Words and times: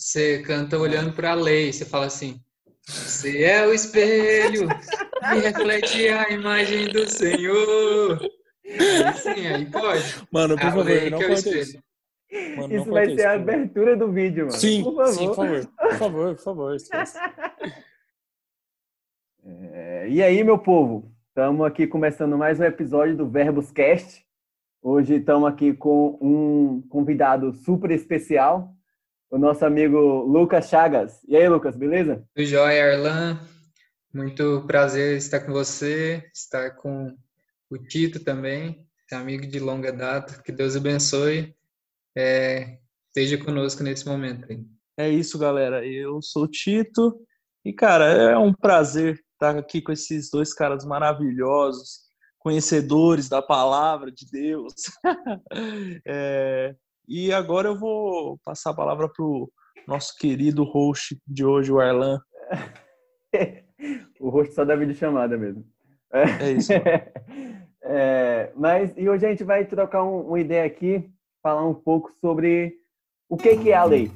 você 0.00 0.40
canta 0.42 0.78
olhando 0.78 1.12
para 1.12 1.32
a 1.32 1.34
lei, 1.34 1.70
você 1.72 1.84
fala 1.84 2.06
assim: 2.06 2.40
Você 2.86 3.42
é 3.44 3.66
o 3.66 3.72
espelho 3.74 4.66
que 4.68 5.38
reflete 5.40 6.08
a 6.08 6.30
imagem 6.30 6.88
do 6.88 7.06
Senhor. 7.10 8.18
Aí 8.64 9.14
sim, 9.14 9.46
aí 9.46 9.66
pode. 9.66 10.26
Mano, 10.32 10.56
por 10.56 10.66
A 10.66 10.70
favor, 10.70 10.84
lei 10.86 11.10
não 11.10 11.18
que 11.18 11.24
é 11.24 11.28
o 11.28 11.32
espelho. 11.32 11.60
isso. 11.60 11.78
Mano, 12.56 12.74
Isso 12.74 12.86
não 12.86 12.92
vai 12.94 13.06
ser 13.06 13.26
a 13.26 13.30
por 13.32 13.38
favor. 13.40 13.54
abertura 13.54 13.96
do 13.96 14.12
vídeo, 14.12 14.46
mano. 14.46 14.56
Sim, 14.58 14.84
por 14.84 14.94
favor. 14.94 15.12
sim, 15.12 15.26
por 15.26 15.34
favor. 15.36 15.66
Por 15.66 15.94
favor, 15.96 16.34
por 16.36 16.42
favor. 16.44 16.76
É, 19.72 20.06
e 20.08 20.22
aí, 20.22 20.44
meu 20.44 20.58
povo? 20.58 21.10
Estamos 21.28 21.66
aqui 21.66 21.86
começando 21.86 22.36
mais 22.36 22.60
um 22.60 22.64
episódio 22.64 23.16
do 23.16 23.26
Verbos 23.28 23.70
Cast. 23.72 24.22
Hoje 24.82 25.14
estamos 25.16 25.48
aqui 25.48 25.72
com 25.72 26.18
um 26.20 26.82
convidado 26.88 27.52
super 27.54 27.90
especial, 27.90 28.74
o 29.30 29.38
nosso 29.38 29.64
amigo 29.64 29.96
Lucas 30.24 30.68
Chagas. 30.68 31.20
E 31.28 31.36
aí, 31.36 31.48
Lucas, 31.48 31.76
beleza? 31.76 32.24
Do 32.34 32.44
Joia 32.44 32.92
Arlan, 32.92 33.38
muito 34.12 34.64
prazer 34.66 35.16
estar 35.16 35.40
com 35.40 35.52
você, 35.52 36.28
estar 36.34 36.72
com 36.72 37.16
o 37.70 37.78
Tito 37.78 38.24
também, 38.24 38.84
amigo 39.12 39.46
de 39.46 39.60
longa 39.60 39.92
data. 39.92 40.42
Que 40.42 40.50
Deus 40.50 40.76
abençoe. 40.76 41.54
É, 42.16 42.78
esteja 43.06 43.42
conosco 43.42 43.84
nesse 43.84 44.06
momento. 44.06 44.46
aí. 44.50 44.64
É 44.98 45.08
isso, 45.08 45.38
galera. 45.38 45.86
Eu 45.86 46.20
sou 46.20 46.44
o 46.44 46.48
Tito 46.48 47.24
e, 47.64 47.72
cara, 47.72 48.06
é 48.06 48.36
um 48.36 48.52
prazer 48.52 49.20
estar 49.32 49.56
aqui 49.56 49.80
com 49.80 49.92
esses 49.92 50.28
dois 50.28 50.52
caras 50.52 50.84
maravilhosos, 50.84 52.00
conhecedores 52.38 53.28
da 53.28 53.40
palavra 53.40 54.10
de 54.10 54.26
Deus. 54.30 54.74
É, 56.06 56.74
e 57.10 57.32
agora 57.32 57.66
eu 57.66 57.76
vou 57.76 58.38
passar 58.44 58.70
a 58.70 58.74
palavra 58.74 59.08
pro 59.08 59.50
nosso 59.84 60.16
querido 60.16 60.62
host 60.62 61.20
de 61.26 61.44
hoje, 61.44 61.72
o 61.72 61.80
Arlan. 61.80 62.20
o 64.20 64.28
rosto 64.30 64.54
só 64.54 64.64
da 64.64 64.76
videochamada 64.76 65.36
mesmo. 65.36 65.66
É 66.12 66.52
isso. 66.52 66.72
mano. 66.72 67.60
É, 67.82 68.52
mas 68.54 68.92
e 68.96 69.08
hoje 69.08 69.24
a 69.26 69.30
gente 69.30 69.42
vai 69.42 69.64
trocar 69.64 70.04
um- 70.04 70.20
uma 70.20 70.38
ideia 70.38 70.66
aqui, 70.66 71.10
falar 71.42 71.66
um 71.66 71.72
pouco 71.74 72.12
sobre 72.20 72.74
o 73.28 73.38
que, 73.38 73.56
que 73.56 73.70
é 73.70 73.74
a 73.74 73.84
lei. 73.84 74.10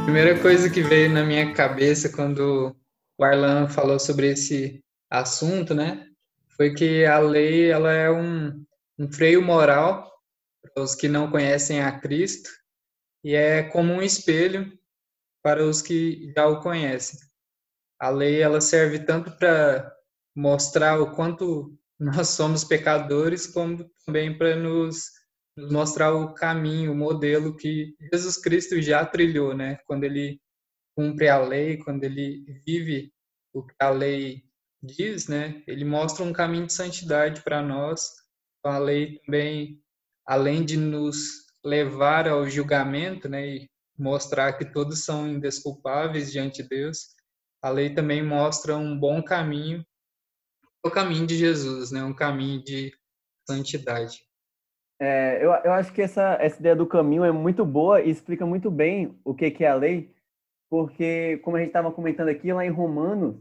A 0.00 0.04
primeira 0.04 0.40
coisa 0.40 0.70
que 0.70 0.80
veio 0.82 1.12
na 1.12 1.22
minha 1.22 1.52
cabeça 1.52 2.08
quando 2.08 2.74
o 3.20 3.24
Arlan 3.24 3.68
falou 3.68 3.98
sobre 3.98 4.30
esse 4.30 4.82
assunto, 5.10 5.74
né, 5.74 6.08
foi 6.56 6.72
que 6.72 7.04
a 7.04 7.18
lei 7.18 7.70
ela 7.70 7.92
é 7.92 8.10
um, 8.10 8.64
um 8.98 9.12
freio 9.12 9.42
moral 9.42 10.10
para 10.62 10.82
os 10.82 10.94
que 10.94 11.06
não 11.06 11.30
conhecem 11.30 11.82
a 11.82 12.00
Cristo 12.00 12.48
e 13.22 13.34
é 13.34 13.62
como 13.62 13.92
um 13.92 14.00
espelho 14.00 14.72
para 15.42 15.62
os 15.62 15.82
que 15.82 16.32
já 16.34 16.46
o 16.46 16.60
conhecem. 16.60 17.20
A 17.98 18.08
lei 18.08 18.40
ela 18.40 18.60
serve 18.60 19.00
tanto 19.00 19.30
para 19.32 19.92
mostrar 20.34 20.98
o 20.98 21.14
quanto 21.14 21.78
nós 22.00 22.28
somos 22.28 22.64
pecadores, 22.64 23.46
como 23.46 23.86
também 24.06 24.36
para 24.36 24.56
nos 24.56 25.10
mostrar 25.70 26.14
o 26.14 26.32
caminho, 26.32 26.92
o 26.92 26.96
modelo 26.96 27.54
que 27.54 27.94
Jesus 28.10 28.38
Cristo 28.38 28.80
já 28.80 29.04
trilhou, 29.04 29.54
né? 29.54 29.78
Quando 29.86 30.04
ele 30.04 30.40
cumpre 30.94 31.28
a 31.28 31.38
lei, 31.38 31.78
quando 31.78 32.04
ele 32.04 32.44
vive 32.66 33.12
o 33.52 33.62
que 33.62 33.74
a 33.80 33.90
lei 33.90 34.44
diz, 34.82 35.28
né? 35.28 35.62
Ele 35.66 35.84
mostra 35.84 36.24
um 36.24 36.32
caminho 36.32 36.66
de 36.66 36.72
santidade 36.72 37.42
para 37.42 37.62
nós. 37.62 38.10
Então, 38.58 38.72
a 38.72 38.78
lei 38.78 39.18
também, 39.24 39.82
além 40.26 40.64
de 40.64 40.76
nos 40.76 41.46
levar 41.64 42.28
ao 42.28 42.48
julgamento, 42.48 43.28
né? 43.28 43.46
E 43.46 43.70
mostrar 43.98 44.54
que 44.54 44.64
todos 44.64 45.04
são 45.04 45.28
indesculpáveis 45.28 46.32
diante 46.32 46.62
de 46.62 46.68
Deus, 46.68 47.14
a 47.62 47.68
lei 47.68 47.94
também 47.94 48.22
mostra 48.22 48.76
um 48.76 48.98
bom 48.98 49.22
caminho, 49.22 49.84
o 50.84 50.90
caminho 50.90 51.26
de 51.26 51.36
Jesus, 51.36 51.90
né? 51.90 52.02
Um 52.02 52.14
caminho 52.14 52.62
de 52.64 52.92
santidade. 53.46 54.24
É, 54.98 55.42
eu, 55.42 55.50
eu 55.64 55.72
acho 55.72 55.92
que 55.92 56.02
essa, 56.02 56.36
essa 56.40 56.58
ideia 56.58 56.76
do 56.76 56.86
caminho 56.86 57.24
é 57.24 57.32
muito 57.32 57.64
boa 57.64 58.02
e 58.02 58.10
explica 58.10 58.44
muito 58.44 58.70
bem 58.70 59.18
o 59.24 59.34
que, 59.34 59.50
que 59.50 59.64
é 59.64 59.68
a 59.68 59.74
lei, 59.74 60.14
porque, 60.70 61.38
como 61.38 61.56
a 61.56 61.60
gente 61.60 61.70
estava 61.70 61.90
comentando 61.90 62.28
aqui, 62.28 62.52
lá 62.52 62.64
em 62.64 62.70
Romanos, 62.70 63.36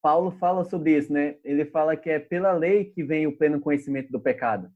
Paulo 0.00 0.32
fala 0.32 0.64
sobre 0.64 0.96
isso, 0.96 1.12
né? 1.12 1.36
Ele 1.44 1.66
fala 1.66 1.96
que 1.96 2.08
é 2.08 2.18
pela 2.18 2.52
lei 2.52 2.86
que 2.86 3.04
vem 3.04 3.26
o 3.26 3.36
pleno 3.36 3.60
conhecimento 3.60 4.10
do 4.10 4.18
pecado. 4.18 4.72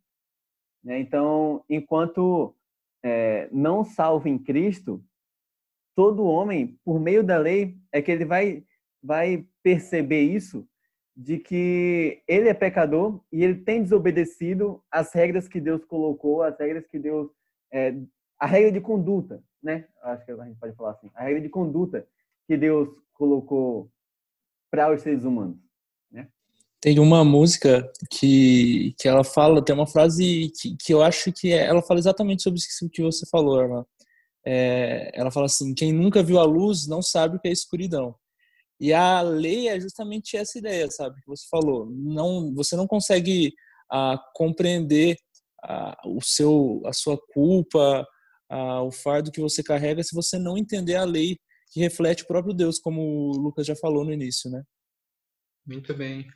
Né? 0.84 1.00
Então, 1.00 1.64
enquanto 1.68 2.54
é, 3.02 3.48
não 3.50 3.82
salvo 3.82 4.28
em 4.28 4.38
Cristo, 4.38 5.02
todo 5.96 6.26
homem, 6.26 6.78
por 6.84 7.00
meio 7.00 7.24
da 7.24 7.38
lei, 7.38 7.76
é 7.90 8.02
que 8.02 8.12
ele 8.12 8.26
vai, 8.26 8.62
vai 9.02 9.46
perceber 9.62 10.20
isso, 10.20 10.68
de 11.16 11.38
que 11.38 12.22
ele 12.28 12.50
é 12.50 12.54
pecador 12.54 13.20
e 13.32 13.42
ele 13.42 13.62
tem 13.62 13.82
desobedecido 13.82 14.84
as 14.90 15.14
regras 15.14 15.48
que 15.48 15.58
Deus 15.58 15.82
colocou, 15.86 16.42
as 16.42 16.58
regras 16.58 16.86
que 16.86 16.98
Deus. 16.98 17.30
É, 17.72 17.94
a 18.38 18.46
regra 18.46 18.70
de 18.70 18.82
conduta, 18.82 19.42
né? 19.66 19.86
Acho 20.02 20.24
que 20.24 20.32
a 20.32 20.44
gente 20.44 20.58
pode 20.58 20.74
falar 20.74 20.92
assim. 20.92 21.10
A 21.14 21.24
regra 21.24 21.42
de 21.42 21.48
conduta 21.48 22.06
que 22.46 22.56
Deus 22.56 22.88
colocou 23.12 23.90
para 24.70 24.92
os 24.92 25.02
seres 25.02 25.24
humanos. 25.24 25.58
Tem 26.80 26.98
uma 26.98 27.24
música 27.24 27.90
que, 28.10 28.94
que 28.98 29.08
ela 29.08 29.24
fala, 29.24 29.64
tem 29.64 29.74
uma 29.74 29.86
frase 29.86 30.52
que, 30.60 30.76
que 30.76 30.94
eu 30.94 31.02
acho 31.02 31.32
que 31.32 31.52
é- 31.52 31.64
ela 31.66 31.82
fala 31.82 31.98
exatamente 31.98 32.42
sobre 32.42 32.58
isso 32.60 32.88
que 32.90 33.02
você 33.02 33.26
falou, 33.26 33.58
Arlan. 33.58 33.84
É, 34.44 35.10
ela 35.14 35.30
fala 35.30 35.46
assim: 35.46 35.74
quem 35.74 35.92
nunca 35.92 36.22
viu 36.22 36.38
a 36.38 36.44
luz 36.44 36.86
não 36.86 37.02
sabe 37.02 37.36
o 37.36 37.40
que 37.40 37.48
é 37.48 37.52
escuridão. 37.52 38.14
E 38.78 38.92
a 38.92 39.20
lei 39.22 39.68
é 39.68 39.80
justamente 39.80 40.36
essa 40.36 40.58
ideia, 40.58 40.88
sabe? 40.90 41.20
Que 41.22 41.26
você 41.26 41.46
falou. 41.50 41.86
Não, 41.90 42.54
você 42.54 42.76
não 42.76 42.86
consegue 42.86 43.54
ah, 43.90 44.22
compreender 44.34 45.16
ah, 45.64 45.96
o 46.06 46.20
seu, 46.22 46.82
a 46.84 46.92
sua 46.92 47.18
culpa, 47.32 48.06
ah, 48.48 48.82
o 48.82 48.90
fardo 48.90 49.30
que 49.30 49.40
você 49.40 49.62
carrega, 49.62 50.02
se 50.02 50.14
você 50.14 50.38
não 50.38 50.56
entender 50.56 50.96
a 50.96 51.04
lei 51.04 51.38
que 51.70 51.80
reflete 51.80 52.22
o 52.22 52.26
próprio 52.26 52.54
Deus, 52.54 52.78
como 52.78 53.00
o 53.00 53.36
Lucas 53.36 53.66
já 53.66 53.76
falou 53.76 54.04
no 54.04 54.12
início, 54.12 54.50
né? 54.50 54.62
Muito 55.66 55.92
bem. 55.94 56.26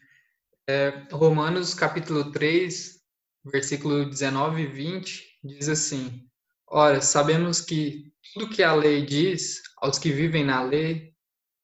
É, 0.68 1.06
Romanos 1.12 1.72
capítulo 1.72 2.30
3, 2.32 3.00
versículo 3.44 4.08
19 4.08 4.62
e 4.62 4.66
20, 4.66 5.38
diz 5.44 5.68
assim: 5.68 6.28
Ora, 6.66 7.00
sabemos 7.00 7.60
que 7.60 8.12
tudo 8.32 8.50
que 8.50 8.62
a 8.62 8.74
lei 8.74 9.04
diz 9.04 9.60
aos 9.78 9.98
que 9.98 10.12
vivem 10.12 10.44
na 10.44 10.62
lei, 10.62 11.10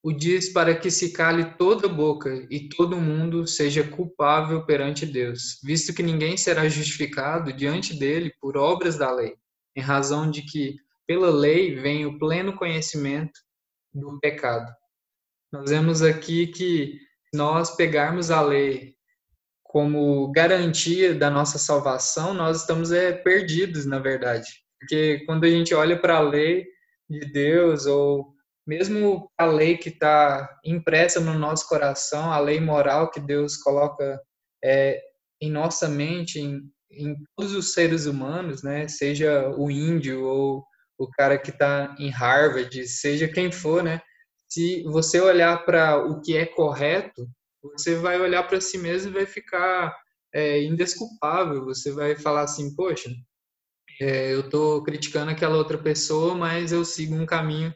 o 0.02 0.12
diz 0.12 0.52
para 0.52 0.76
que 0.78 0.90
se 0.90 1.12
cale 1.12 1.56
toda 1.56 1.88
boca 1.88 2.46
e 2.50 2.68
todo 2.68 3.00
mundo 3.00 3.46
seja 3.46 3.82
culpável 3.82 4.64
perante 4.64 5.04
Deus, 5.04 5.60
visto 5.64 5.92
que 5.92 6.02
ninguém 6.02 6.36
será 6.36 6.68
justificado 6.68 7.52
diante 7.52 7.92
dele 7.98 8.32
por 8.40 8.56
obras 8.56 8.96
da 8.96 9.10
lei, 9.10 9.34
em 9.76 9.80
razão 9.80 10.30
de 10.30 10.42
que 10.42 10.76
pela 11.06 11.30
lei 11.30 11.74
vem 11.74 12.06
o 12.06 12.18
pleno 12.18 12.56
conhecimento 12.56 13.38
do 13.94 14.18
pecado. 14.18 14.72
Nós 15.52 15.70
vemos 15.70 16.02
aqui 16.02 16.48
que 16.48 16.98
nós 17.32 17.76
pegarmos 17.76 18.30
a 18.30 18.40
lei 18.40 18.96
como 19.62 20.32
garantia 20.32 21.14
da 21.14 21.30
nossa 21.30 21.58
salvação, 21.58 22.32
nós 22.32 22.60
estamos 22.60 22.92
é, 22.92 23.12
perdidos, 23.12 23.84
na 23.84 23.98
verdade. 23.98 24.48
Porque 24.80 25.22
quando 25.26 25.44
a 25.44 25.50
gente 25.50 25.74
olha 25.74 26.00
para 26.00 26.16
a 26.16 26.20
lei 26.20 26.66
de 27.08 27.20
Deus, 27.30 27.86
ou 27.86 28.34
mesmo 28.66 29.30
a 29.38 29.44
lei 29.44 29.76
que 29.76 29.90
está 29.90 30.58
impressa 30.64 31.20
no 31.20 31.38
nosso 31.38 31.68
coração, 31.68 32.32
a 32.32 32.38
lei 32.38 32.58
moral 32.60 33.10
que 33.10 33.20
Deus 33.20 33.56
coloca 33.56 34.20
é, 34.64 35.00
em 35.40 35.50
nossa 35.50 35.88
mente, 35.88 36.40
em, 36.40 36.62
em 36.90 37.16
todos 37.36 37.54
os 37.54 37.72
seres 37.72 38.06
humanos, 38.06 38.62
né? 38.62 38.88
seja 38.88 39.48
o 39.56 39.70
índio 39.70 40.24
ou 40.24 40.64
o 40.98 41.08
cara 41.10 41.36
que 41.36 41.50
está 41.50 41.94
em 41.98 42.08
Harvard, 42.08 42.86
seja 42.88 43.28
quem 43.28 43.52
for, 43.52 43.82
né? 43.82 44.00
se 44.48 44.82
você 44.84 45.20
olhar 45.20 45.64
para 45.64 45.98
o 45.98 46.20
que 46.20 46.36
é 46.36 46.46
correto, 46.46 47.28
você 47.62 47.96
vai 47.96 48.20
olhar 48.20 48.44
para 48.44 48.60
si 48.60 48.78
mesmo 48.78 49.10
e 49.10 49.14
vai 49.14 49.26
ficar 49.26 49.96
é, 50.32 50.62
indesculpável. 50.62 51.64
Você 51.64 51.92
vai 51.92 52.16
falar 52.16 52.42
assim, 52.42 52.74
poxa, 52.74 53.10
é, 54.00 54.32
eu 54.32 54.40
estou 54.40 54.82
criticando 54.82 55.30
aquela 55.30 55.56
outra 55.56 55.78
pessoa, 55.78 56.34
mas 56.34 56.72
eu 56.72 56.84
sigo 56.84 57.14
um 57.14 57.26
caminho 57.26 57.74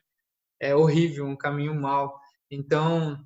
é, 0.61 0.75
horrível, 0.75 1.27
um 1.27 1.37
caminho 1.37 1.75
mau. 1.75 2.19
Então, 2.51 3.19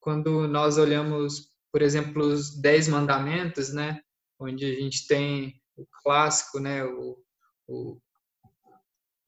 quando 0.00 0.46
nós 0.46 0.78
olhamos, 0.78 1.50
por 1.72 1.82
exemplo, 1.82 2.22
os 2.24 2.60
Dez 2.60 2.86
Mandamentos, 2.88 3.72
né, 3.72 4.00
onde 4.42 4.64
a 4.64 4.80
gente 4.80 5.06
tem 5.06 5.60
o 5.76 5.86
clássico, 6.02 6.58
né, 6.58 6.84
o, 6.84 7.18
o, 7.68 7.98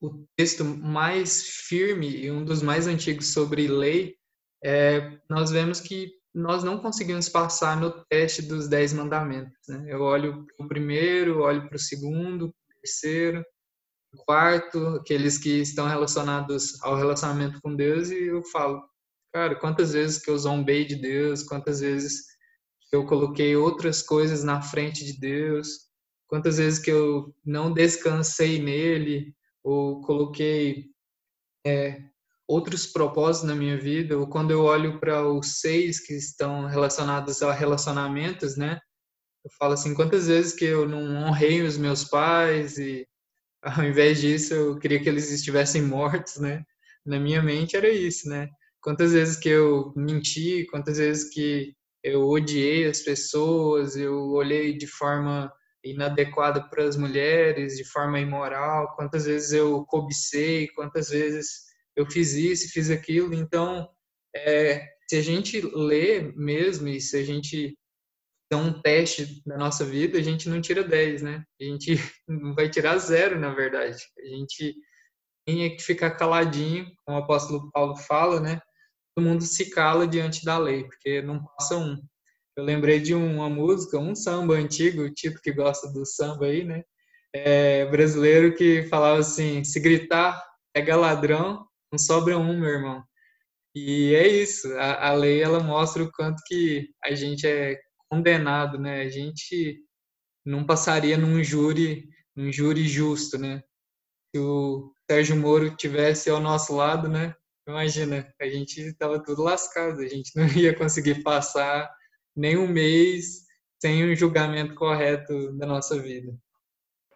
o 0.01 0.25
texto 0.35 0.63
mais 0.63 1.43
firme 1.67 2.09
e 2.09 2.31
um 2.31 2.43
dos 2.43 2.61
mais 2.61 2.87
antigos 2.87 3.27
sobre 3.27 3.67
lei, 3.67 4.15
é, 4.63 5.19
nós 5.29 5.51
vemos 5.51 5.79
que 5.79 6.13
nós 6.33 6.63
não 6.63 6.79
conseguimos 6.79 7.29
passar 7.29 7.79
no 7.79 7.91
teste 8.09 8.41
dos 8.41 8.67
dez 8.67 8.91
mandamentos. 8.91 9.55
Né? 9.69 9.85
Eu 9.87 10.01
olho 10.01 10.45
para 10.57 10.65
o 10.65 10.67
primeiro, 10.67 11.41
olho 11.41 11.67
para 11.67 11.77
o 11.77 11.79
segundo, 11.79 12.53
terceiro, 12.81 13.43
quarto, 14.25 14.79
aqueles 14.87 15.37
que 15.37 15.61
estão 15.61 15.87
relacionados 15.87 16.81
ao 16.83 16.95
relacionamento 16.95 17.59
com 17.61 17.75
Deus, 17.75 18.09
e 18.09 18.25
eu 18.25 18.43
falo, 18.45 18.81
cara, 19.33 19.55
quantas 19.55 19.93
vezes 19.93 20.17
que 20.17 20.29
eu 20.29 20.37
zombei 20.37 20.85
de 20.85 20.95
Deus, 20.95 21.43
quantas 21.43 21.79
vezes 21.79 22.34
eu 22.91 23.05
coloquei 23.05 23.55
outras 23.55 24.01
coisas 24.01 24.43
na 24.43 24.61
frente 24.61 25.03
de 25.03 25.19
Deus, 25.19 25.85
quantas 26.27 26.57
vezes 26.57 26.79
que 26.79 26.91
eu 26.91 27.33
não 27.45 27.73
descansei 27.73 28.61
nele, 28.61 29.33
ou 29.63 30.01
coloquei 30.01 30.85
é, 31.65 32.01
outros 32.47 32.85
propósitos 32.85 33.49
na 33.49 33.55
minha 33.55 33.77
vida, 33.77 34.17
ou 34.17 34.27
quando 34.27 34.51
eu 34.51 34.61
olho 34.61 34.99
para 34.99 35.27
os 35.27 35.59
seis 35.59 35.99
que 35.99 36.13
estão 36.13 36.67
relacionados 36.67 37.41
a 37.41 37.51
relacionamentos, 37.51 38.55
né? 38.55 38.79
Eu 39.43 39.51
falo 39.57 39.73
assim, 39.73 39.93
quantas 39.93 40.27
vezes 40.27 40.53
que 40.53 40.65
eu 40.65 40.87
não 40.87 41.27
honrei 41.27 41.61
os 41.61 41.77
meus 41.77 42.03
pais 42.03 42.77
e 42.77 43.07
ao 43.61 43.83
invés 43.83 44.21
disso 44.21 44.53
eu 44.53 44.79
queria 44.79 45.01
que 45.01 45.09
eles 45.09 45.31
estivessem 45.31 45.81
mortos, 45.81 46.37
né? 46.37 46.63
Na 47.05 47.19
minha 47.19 47.41
mente 47.41 47.75
era 47.75 47.89
isso, 47.89 48.29
né? 48.29 48.49
Quantas 48.81 49.13
vezes 49.13 49.37
que 49.37 49.49
eu 49.49 49.91
menti, 49.95 50.65
quantas 50.69 50.97
vezes 50.97 51.29
que 51.33 51.75
eu 52.05 52.27
odiei 52.29 52.85
as 52.85 52.99
pessoas, 52.99 53.97
eu 53.97 54.29
olhei 54.29 54.77
de 54.77 54.85
forma 54.85 55.51
inadequada 55.83 56.61
para 56.69 56.83
as 56.83 56.95
mulheres, 56.95 57.77
de 57.77 57.83
forma 57.83 58.19
imoral, 58.19 58.95
quantas 58.95 59.25
vezes 59.25 59.53
eu 59.53 59.83
cobicei, 59.85 60.67
quantas 60.67 61.09
vezes 61.09 61.63
eu 61.95 62.05
fiz 62.05 62.33
isso, 62.33 62.71
fiz 62.71 62.91
aquilo. 62.91 63.33
Então, 63.33 63.89
é, 64.35 64.87
se 65.09 65.15
a 65.15 65.21
gente 65.21 65.59
lê 65.61 66.31
mesmo 66.35 66.87
e 66.89 67.01
se 67.01 67.17
a 67.17 67.23
gente 67.23 67.75
dá 68.51 68.57
um 68.57 68.79
teste 68.83 69.41
na 69.43 69.57
nossa 69.57 69.83
vida, 69.83 70.19
a 70.19 70.21
gente 70.21 70.47
não 70.47 70.61
tira 70.61 70.83
10, 70.83 71.23
né? 71.23 71.43
A 71.59 71.63
gente 71.63 71.95
vai 72.55 72.69
tirar 72.69 72.99
zero, 72.99 73.39
na 73.39 73.51
verdade. 73.51 73.97
A 74.19 74.27
gente 74.27 74.75
tem 75.43 75.75
que 75.75 75.81
ficar 75.81 76.11
caladinho, 76.11 76.85
como 77.03 77.17
o 77.17 77.23
apóstolo 77.23 77.71
Paulo 77.71 77.95
fala, 77.95 78.39
né? 78.39 78.61
Mundo 79.21 79.43
se 79.43 79.69
cala 79.69 80.07
diante 80.07 80.43
da 80.43 80.57
lei, 80.57 80.83
porque 80.83 81.21
não 81.21 81.43
passa 81.43 81.77
um. 81.77 82.01
Eu 82.55 82.63
lembrei 82.63 82.99
de 82.99 83.13
uma 83.13 83.49
música, 83.49 83.97
um 83.97 84.15
samba 84.15 84.55
antigo, 84.55 85.03
o 85.03 85.13
tipo 85.13 85.41
que 85.41 85.51
gosta 85.51 85.91
do 85.91 86.05
samba 86.05 86.45
aí, 86.45 86.63
né? 86.63 86.83
É, 87.33 87.85
brasileiro 87.85 88.55
que 88.55 88.83
falava 88.83 89.19
assim: 89.19 89.63
se 89.63 89.79
gritar, 89.79 90.41
pega 90.73 90.95
ladrão, 90.95 91.67
não 91.91 91.99
sobra 91.99 92.37
um, 92.37 92.59
meu 92.59 92.69
irmão. 92.69 93.03
E 93.75 94.15
é 94.15 94.27
isso, 94.27 94.73
a, 94.77 95.09
a 95.09 95.13
lei 95.13 95.41
ela 95.41 95.59
mostra 95.59 96.01
o 96.03 96.11
quanto 96.11 96.41
que 96.47 96.89
a 97.03 97.13
gente 97.13 97.45
é 97.45 97.77
condenado, 98.09 98.79
né? 98.79 99.01
A 99.01 99.09
gente 99.09 99.81
não 100.45 100.65
passaria 100.65 101.17
num 101.17 101.43
júri, 101.43 102.07
num 102.35 102.51
júri 102.51 102.87
justo, 102.87 103.37
né? 103.37 103.61
Se 104.33 104.39
o 104.39 104.93
Sérgio 105.09 105.35
Moro 105.35 105.75
tivesse 105.75 106.29
ao 106.29 106.39
nosso 106.39 106.73
lado, 106.75 107.09
né? 107.09 107.35
Imagina, 107.67 108.27
a 108.39 108.45
gente 108.47 108.79
estava 108.81 109.21
tudo 109.21 109.43
lascado, 109.43 109.99
a 109.99 110.07
gente 110.07 110.31
não 110.37 110.47
ia 110.47 110.75
conseguir 110.75 111.23
passar 111.23 111.89
nem 112.35 112.57
um 112.57 112.67
mês 112.67 113.45
sem 113.81 114.03
um 114.09 114.15
julgamento 114.15 114.75
correto 114.75 115.51
da 115.57 115.65
nossa 115.65 115.99
vida. 115.99 116.35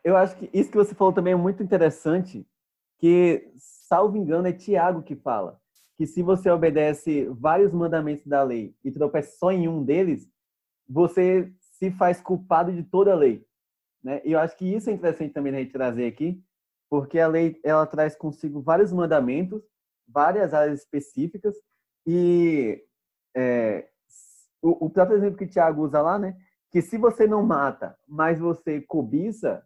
Eu 0.04 0.16
acho 0.16 0.36
que 0.38 0.50
isso 0.54 0.72
que 0.72 0.78
você 0.78 0.96
falou 0.96 1.13
também 1.13 1.34
é 1.34 1.36
muito 1.36 1.62
interessante, 1.62 2.48
que 2.98 3.51
salvo 3.57 4.18
engano, 4.18 4.48
é 4.48 4.54
Tiago 4.54 5.04
que 5.04 5.16
fala 5.16 5.60
que 6.00 6.07
se 6.07 6.24
você 6.24 6.50
obedece 6.50 7.25
vários 7.25 7.74
mandamentos 7.74 8.25
da 8.25 8.42
lei 8.42 8.74
e 8.86 8.90
tropeça 8.90 9.38
só 9.38 9.52
em 9.52 9.68
um 9.68 9.84
deles, 9.84 10.30
você 10.88 11.52
se 11.60 11.92
faz 11.92 12.22
culpado 12.22 12.72
de 12.72 12.84
toda 12.84 13.12
a 13.12 13.16
lei. 13.18 13.45
Né? 14.02 14.22
E 14.24 14.31
eu 14.31 14.40
acho 14.40 14.56
que 14.56 14.66
isso 14.66 14.90
é 14.90 14.94
interessante 14.94 15.34
também 15.34 15.54
a 15.54 15.60
gente 15.60 15.74
trazer 15.74 16.06
aqui, 16.06 16.42
porque 16.90 17.19
a 17.19 17.28
lei 17.28 17.60
ela 17.66 17.86
traz 17.86 18.16
consigo 18.16 18.62
vários 18.62 18.94
mandamentos, 18.94 19.62
várias 20.12 20.54
áreas 20.54 20.82
específicas, 20.82 21.56
e 22.06 22.84
é, 23.36 23.88
o, 24.62 24.86
o 24.86 24.90
próprio 24.90 25.18
exemplo 25.18 25.38
que 25.38 25.46
o 25.46 25.50
Tiago 25.50 25.84
usa 25.84 26.02
lá, 26.02 26.18
né? 26.18 26.36
que 26.72 26.82
se 26.82 26.98
você 26.98 27.26
não 27.26 27.44
mata, 27.44 27.98
mas 28.08 28.40
você 28.40 28.82
cobiça, 28.82 29.66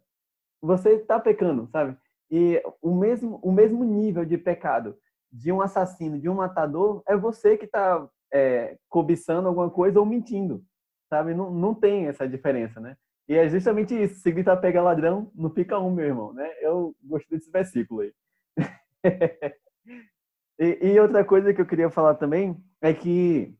você 0.60 0.94
está 0.94 1.20
pecando, 1.20 1.68
sabe? 1.68 1.96
E 2.30 2.62
o 2.80 2.94
mesmo, 2.94 3.38
o 3.42 3.52
mesmo 3.52 3.84
nível 3.84 4.24
de 4.24 4.38
pecado 4.38 4.96
de 5.30 5.52
um 5.52 5.60
assassino, 5.60 6.18
de 6.18 6.28
um 6.28 6.34
matador, 6.34 7.02
é 7.06 7.16
você 7.16 7.56
que 7.56 7.66
está 7.66 8.08
é, 8.32 8.78
cobiçando 8.88 9.48
alguma 9.48 9.70
coisa 9.70 10.00
ou 10.00 10.06
mentindo, 10.06 10.64
sabe? 11.10 11.34
Não, 11.34 11.50
não 11.50 11.74
tem 11.74 12.06
essa 12.06 12.26
diferença, 12.26 12.80
né? 12.80 12.96
E 13.28 13.34
é 13.34 13.48
justamente 13.48 13.94
isso. 13.94 14.20
Se 14.20 14.32
gritar 14.32 14.56
pega 14.56 14.82
ladrão, 14.82 15.30
não 15.34 15.50
fica 15.50 15.78
um, 15.78 15.90
meu 15.90 16.06
irmão, 16.06 16.32
né? 16.32 16.50
Eu 16.60 16.94
gostei 17.02 17.38
desse 17.38 17.50
versículo 17.50 18.00
aí. 18.00 18.12
e, 20.58 20.92
e, 20.92 21.00
outra 21.00 21.24
coisa 21.24 21.52
que 21.52 21.60
eu 21.60 21.66
queria 21.66 21.90
falar 21.90 22.14
também 22.14 22.56
é 22.80 22.92
que, 22.92 23.54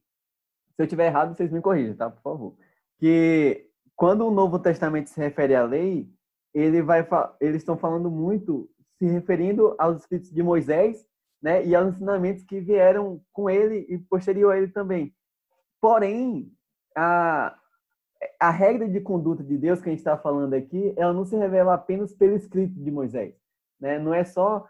se 0.76 0.82
eu 0.82 0.86
tiver 0.86 1.06
errado, 1.06 1.36
vocês 1.36 1.50
me 1.50 1.60
corrijam, 1.60 1.96
tá? 1.96 2.10
Por 2.10 2.22
favor. 2.22 2.56
Que 2.98 3.68
quando 3.96 4.26
o 4.26 4.30
Novo 4.30 4.58
Testamento 4.58 5.10
se 5.10 5.20
refere 5.20 5.54
à 5.54 5.64
lei, 5.64 6.08
ele 6.52 6.82
vai, 6.82 7.06
eles 7.40 7.56
estão 7.56 7.76
falando 7.76 8.10
muito, 8.10 8.70
se 8.98 9.06
referindo 9.06 9.74
aos 9.78 10.02
escritos 10.02 10.30
de 10.30 10.42
Moisés, 10.42 11.04
né, 11.42 11.64
e 11.66 11.74
aos 11.74 11.94
ensinamentos 11.94 12.42
que 12.44 12.58
vieram 12.60 13.20
com 13.32 13.50
ele 13.50 13.84
e 13.88 13.98
posterior 13.98 14.52
a 14.52 14.56
ele 14.56 14.68
também. 14.68 15.14
Porém, 15.80 16.50
a, 16.96 17.54
a 18.40 18.50
regra 18.50 18.88
de 18.88 19.00
conduta 19.00 19.42
de 19.42 19.58
Deus 19.58 19.80
que 19.80 19.88
a 19.88 19.92
gente 19.92 19.98
está 19.98 20.16
falando 20.16 20.54
aqui, 20.54 20.94
ela 20.96 21.12
não 21.12 21.26
se 21.26 21.36
revela 21.36 21.74
apenas 21.74 22.14
pelo 22.14 22.36
escrito 22.36 22.72
de 22.74 22.90
Moisés, 22.90 23.34
né? 23.78 23.98
Não 23.98 24.14
é 24.14 24.24
só 24.24 24.66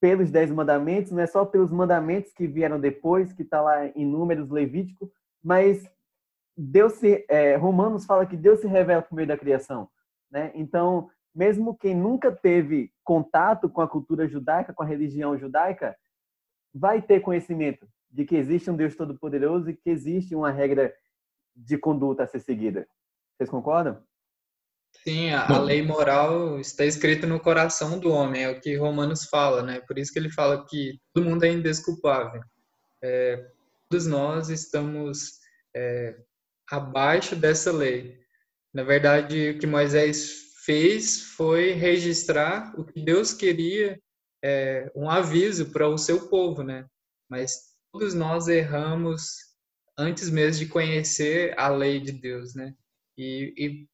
pelos 0.00 0.30
dez 0.30 0.50
mandamentos, 0.50 1.12
não 1.12 1.20
é 1.20 1.26
só 1.26 1.44
pelos 1.44 1.70
mandamentos 1.70 2.32
que 2.32 2.46
vieram 2.46 2.80
depois, 2.80 3.32
que 3.32 3.42
está 3.42 3.60
lá 3.60 3.86
em 3.88 4.06
Números 4.06 4.48
Levítico, 4.50 5.12
mas 5.44 5.84
Deus 6.56 6.94
se, 6.94 7.24
é, 7.28 7.56
Romanos 7.56 8.06
fala 8.06 8.26
que 8.26 8.36
Deus 8.36 8.60
se 8.60 8.66
revela 8.66 9.02
por 9.02 9.14
meio 9.14 9.28
da 9.28 9.36
criação. 9.36 9.88
Né? 10.30 10.50
Então, 10.54 11.10
mesmo 11.34 11.76
quem 11.76 11.94
nunca 11.94 12.32
teve 12.32 12.92
contato 13.04 13.68
com 13.68 13.80
a 13.80 13.88
cultura 13.88 14.26
judaica, 14.26 14.72
com 14.72 14.82
a 14.82 14.86
religião 14.86 15.36
judaica, 15.38 15.96
vai 16.74 17.02
ter 17.02 17.20
conhecimento 17.20 17.86
de 18.10 18.24
que 18.24 18.36
existe 18.36 18.70
um 18.70 18.76
Deus 18.76 18.96
Todo-Poderoso 18.96 19.70
e 19.70 19.76
que 19.76 19.90
existe 19.90 20.34
uma 20.34 20.50
regra 20.50 20.94
de 21.54 21.76
conduta 21.76 22.24
a 22.24 22.26
ser 22.26 22.40
seguida. 22.40 22.88
Vocês 23.36 23.50
concordam? 23.50 24.02
Sim, 25.02 25.30
a, 25.30 25.58
lei 25.58 25.80
moral 25.82 26.60
está 26.60 26.84
escrita 26.84 27.26
no 27.26 27.40
coração 27.40 27.98
do 27.98 28.10
homem, 28.10 28.44
é 28.44 28.50
o 28.50 28.60
que 28.60 28.76
Romanos 28.76 29.24
fala, 29.24 29.62
né? 29.62 29.80
Por 29.80 29.98
isso 29.98 30.12
que 30.12 30.18
ele 30.18 30.30
fala 30.30 30.66
que 30.66 31.00
todo 31.14 31.24
mundo 31.24 31.44
é 31.44 31.48
indesculpável. 31.48 32.42
É, 33.02 33.42
todos 33.88 34.06
nós 34.06 34.50
estamos 34.50 35.38
é, 35.74 36.16
abaixo 36.70 37.34
dessa 37.34 37.72
lei. 37.72 38.20
Na 38.74 38.82
verdade, 38.82 39.50
o 39.50 39.58
que 39.58 39.66
Moisés 39.66 40.50
fez 40.64 41.22
foi 41.22 41.72
registrar 41.72 42.78
o 42.78 42.84
que 42.84 43.02
Deus 43.02 43.32
queria, 43.32 43.98
é, 44.44 44.90
um 44.94 45.08
aviso 45.08 45.70
para 45.72 45.88
o 45.88 45.98
seu 45.98 46.28
povo, 46.28 46.62
né? 46.62 46.86
Mas 47.28 47.74
todos 47.92 48.14
nós 48.14 48.48
erramos 48.48 49.50
antes 49.98 50.30
mesmo 50.30 50.64
de 50.64 50.70
conhecer 50.70 51.58
a 51.58 51.68
lei 51.68 52.00
de 52.00 52.12
Deus, 52.12 52.54
né? 52.54 52.74
E, 53.18 53.52
e 53.56 53.88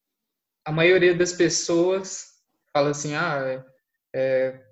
a 0.67 0.71
maioria 0.71 1.15
das 1.15 1.33
pessoas 1.33 2.25
fala 2.73 2.91
assim, 2.91 3.15
ah, 3.15 3.41
é, 3.43 3.65
é, 4.15 4.63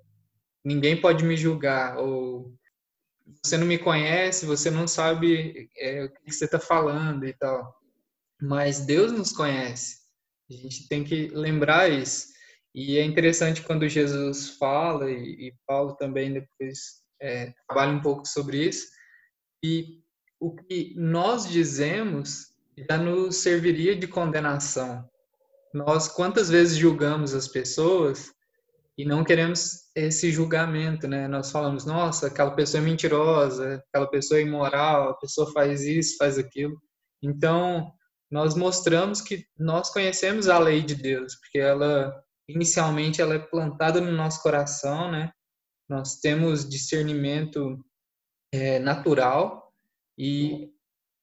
ninguém 0.64 1.00
pode 1.00 1.24
me 1.24 1.36
julgar, 1.36 1.98
ou 1.98 2.54
você 3.44 3.56
não 3.56 3.66
me 3.66 3.78
conhece, 3.78 4.46
você 4.46 4.70
não 4.70 4.86
sabe 4.86 5.68
é, 5.76 6.04
o 6.04 6.10
que 6.10 6.30
você 6.30 6.44
está 6.44 6.60
falando 6.60 7.26
e 7.26 7.32
tal 7.32 7.76
mas 8.40 8.84
Deus 8.84 9.12
nos 9.12 9.32
conhece. 9.32 9.98
A 10.50 10.54
gente 10.54 10.88
tem 10.88 11.02
que 11.02 11.28
lembrar 11.28 11.90
isso. 11.90 12.26
E 12.74 12.98
é 12.98 13.04
interessante 13.04 13.62
quando 13.62 13.88
Jesus 13.88 14.50
fala, 14.50 15.10
e, 15.10 15.48
e 15.48 15.54
Paulo 15.66 15.96
também 15.96 16.32
depois 16.32 17.02
é, 17.20 17.52
trabalha 17.66 17.92
um 17.92 18.02
pouco 18.02 18.26
sobre 18.26 18.68
isso, 18.68 18.86
e 19.64 20.02
o 20.38 20.54
que 20.54 20.94
nós 20.96 21.48
dizemos 21.48 22.54
já 22.76 22.98
nos 22.98 23.36
serviria 23.36 23.96
de 23.96 24.06
condenação. 24.06 25.08
Nós, 25.76 26.08
quantas 26.08 26.48
vezes 26.48 26.78
julgamos 26.78 27.34
as 27.34 27.46
pessoas 27.46 28.32
e 28.96 29.04
não 29.04 29.22
queremos 29.22 29.90
esse 29.94 30.32
julgamento, 30.32 31.06
né? 31.06 31.28
Nós 31.28 31.50
falamos, 31.50 31.84
nossa, 31.84 32.28
aquela 32.28 32.52
pessoa 32.52 32.80
é 32.80 32.84
mentirosa, 32.84 33.84
aquela 33.86 34.06
pessoa 34.08 34.40
é 34.40 34.42
imoral, 34.42 35.10
a 35.10 35.14
pessoa 35.18 35.52
faz 35.52 35.84
isso, 35.84 36.16
faz 36.16 36.38
aquilo. 36.38 36.80
Então, 37.22 37.92
nós 38.30 38.54
mostramos 38.54 39.20
que 39.20 39.44
nós 39.58 39.90
conhecemos 39.90 40.48
a 40.48 40.58
lei 40.58 40.80
de 40.80 40.94
Deus, 40.94 41.34
porque 41.34 41.58
ela 41.58 42.10
inicialmente 42.48 43.20
ela 43.20 43.34
é 43.34 43.38
plantada 43.38 44.00
no 44.00 44.12
nosso 44.12 44.42
coração, 44.42 45.10
né? 45.10 45.30
Nós 45.86 46.20
temos 46.20 46.66
discernimento 46.66 47.84
é, 48.50 48.78
natural 48.78 49.70
e 50.16 50.70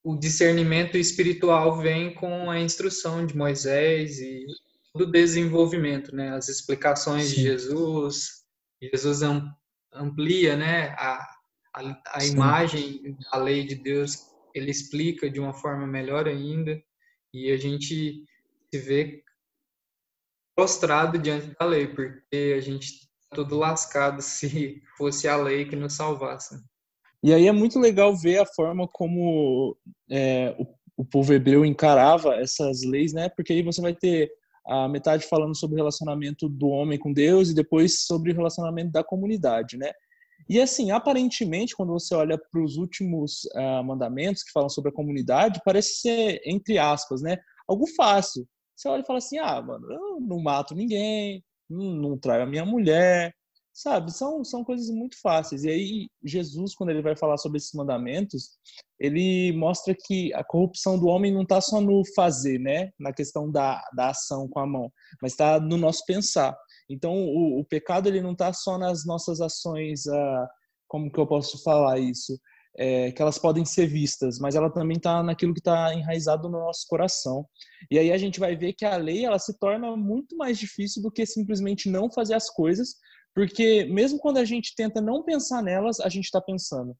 o 0.04 0.14
discernimento 0.14 0.98
espiritual 0.98 1.78
vem 1.78 2.12
com 2.14 2.50
a 2.50 2.60
instrução 2.60 3.24
de 3.24 3.34
Moisés 3.34 4.20
e 4.20 4.46
do 4.94 5.10
desenvolvimento, 5.10 6.14
né? 6.14 6.36
As 6.36 6.48
explicações 6.50 7.28
Sim. 7.28 7.36
de 7.36 7.42
Jesus, 7.42 8.44
Jesus 8.80 9.22
amplia, 9.92 10.56
né? 10.56 10.90
A, 10.98 11.26
a, 11.74 12.02
a 12.18 12.24
imagem 12.26 13.16
da 13.32 13.38
lei 13.38 13.64
de 13.64 13.76
Deus, 13.76 14.26
ele 14.54 14.70
explica 14.70 15.30
de 15.30 15.40
uma 15.40 15.54
forma 15.54 15.86
melhor 15.86 16.28
ainda 16.28 16.80
e 17.32 17.50
a 17.50 17.56
gente 17.56 18.22
se 18.70 18.78
vê 18.78 19.24
prostrado 20.54 21.18
diante 21.18 21.56
da 21.58 21.64
lei, 21.64 21.88
porque 21.88 22.54
a 22.56 22.60
gente 22.60 22.84
está 22.84 23.08
tudo 23.34 23.56
lascado 23.56 24.20
se 24.22 24.82
fosse 24.98 25.26
a 25.26 25.36
lei 25.36 25.64
que 25.64 25.74
nos 25.74 25.94
salvasse. 25.94 26.62
E 27.24 27.32
aí 27.32 27.48
é 27.48 27.52
muito 27.52 27.80
legal 27.80 28.14
ver 28.14 28.36
a 28.36 28.44
forma 28.44 28.86
como 28.86 29.74
é, 30.10 30.54
o, 30.58 30.66
o 30.98 31.04
povo 31.06 31.32
hebreu 31.32 31.64
encarava 31.64 32.34
essas 32.34 32.82
leis, 32.82 33.14
né? 33.14 33.30
Porque 33.30 33.54
aí 33.54 33.62
você 33.62 33.80
vai 33.80 33.94
ter 33.94 34.30
a 34.66 34.86
metade 34.90 35.26
falando 35.26 35.56
sobre 35.56 35.76
o 35.76 35.78
relacionamento 35.78 36.50
do 36.50 36.68
homem 36.68 36.98
com 36.98 37.10
Deus 37.10 37.48
e 37.48 37.54
depois 37.54 38.04
sobre 38.04 38.30
o 38.30 38.34
relacionamento 38.34 38.92
da 38.92 39.02
comunidade, 39.02 39.78
né? 39.78 39.90
E 40.50 40.60
assim, 40.60 40.90
aparentemente, 40.90 41.74
quando 41.74 41.94
você 41.94 42.14
olha 42.14 42.36
para 42.36 42.62
os 42.62 42.76
últimos 42.76 43.44
uh, 43.54 43.82
mandamentos 43.82 44.42
que 44.42 44.52
falam 44.52 44.68
sobre 44.68 44.90
a 44.90 44.94
comunidade, 44.94 45.62
parece 45.64 46.00
ser, 46.00 46.42
entre 46.44 46.76
aspas, 46.76 47.22
né? 47.22 47.38
Algo 47.66 47.86
fácil. 47.86 48.46
Você 48.76 48.86
olha 48.86 49.00
e 49.00 49.06
fala 49.06 49.18
assim: 49.18 49.38
ah, 49.38 49.62
mano, 49.62 49.90
eu 49.90 50.20
não 50.20 50.42
mato 50.42 50.74
ninguém, 50.74 51.42
não, 51.70 52.18
traio 52.18 52.42
a 52.42 52.46
minha 52.46 52.66
mulher, 52.66 53.34
sabe? 53.74 54.12
São, 54.12 54.44
são 54.44 54.62
coisas 54.64 54.88
muito 54.88 55.20
fáceis. 55.20 55.64
E 55.64 55.68
aí, 55.68 56.08
Jesus, 56.24 56.76
quando 56.76 56.90
ele 56.90 57.02
vai 57.02 57.16
falar 57.16 57.36
sobre 57.36 57.58
esses 57.58 57.72
mandamentos, 57.72 58.50
ele 59.00 59.52
mostra 59.52 59.94
que 59.94 60.32
a 60.32 60.44
corrupção 60.44 60.96
do 60.96 61.08
homem 61.08 61.34
não 61.34 61.42
está 61.42 61.60
só 61.60 61.80
no 61.80 62.02
fazer, 62.14 62.60
né? 62.60 62.92
Na 62.98 63.12
questão 63.12 63.50
da, 63.50 63.82
da 63.94 64.10
ação 64.10 64.48
com 64.48 64.60
a 64.60 64.66
mão, 64.66 64.90
mas 65.20 65.32
está 65.32 65.58
no 65.58 65.76
nosso 65.76 66.04
pensar. 66.06 66.56
Então, 66.88 67.12
o, 67.12 67.60
o 67.60 67.64
pecado 67.64 68.08
ele 68.08 68.22
não 68.22 68.32
está 68.32 68.52
só 68.52 68.78
nas 68.78 69.04
nossas 69.04 69.40
ações, 69.40 70.06
ah, 70.06 70.48
como 70.86 71.10
que 71.10 71.18
eu 71.18 71.26
posso 71.26 71.60
falar 71.64 71.98
isso? 71.98 72.38
É, 72.76 73.12
que 73.12 73.22
elas 73.22 73.38
podem 73.38 73.64
ser 73.64 73.86
vistas, 73.86 74.38
mas 74.40 74.56
ela 74.56 74.68
também 74.68 74.96
está 74.96 75.22
naquilo 75.22 75.54
que 75.54 75.60
está 75.60 75.94
enraizado 75.94 76.48
no 76.48 76.58
nosso 76.58 76.86
coração. 76.88 77.46
E 77.90 77.98
aí 77.98 78.12
a 78.12 78.18
gente 78.18 78.40
vai 78.40 78.56
ver 78.56 78.72
que 78.72 78.84
a 78.84 78.96
lei 78.96 79.24
ela 79.24 79.38
se 79.38 79.56
torna 79.58 79.96
muito 79.96 80.36
mais 80.36 80.58
difícil 80.58 81.00
do 81.00 81.10
que 81.10 81.24
simplesmente 81.24 81.88
não 81.88 82.10
fazer 82.10 82.34
as 82.34 82.50
coisas, 82.50 82.96
porque 83.34 83.84
mesmo 83.86 84.18
quando 84.18 84.38
a 84.38 84.44
gente 84.44 84.74
tenta 84.76 85.00
não 85.00 85.22
pensar 85.22 85.62
nelas, 85.62 86.00
a 86.00 86.08
gente 86.08 86.24
está 86.24 86.40
pensando. 86.40 86.96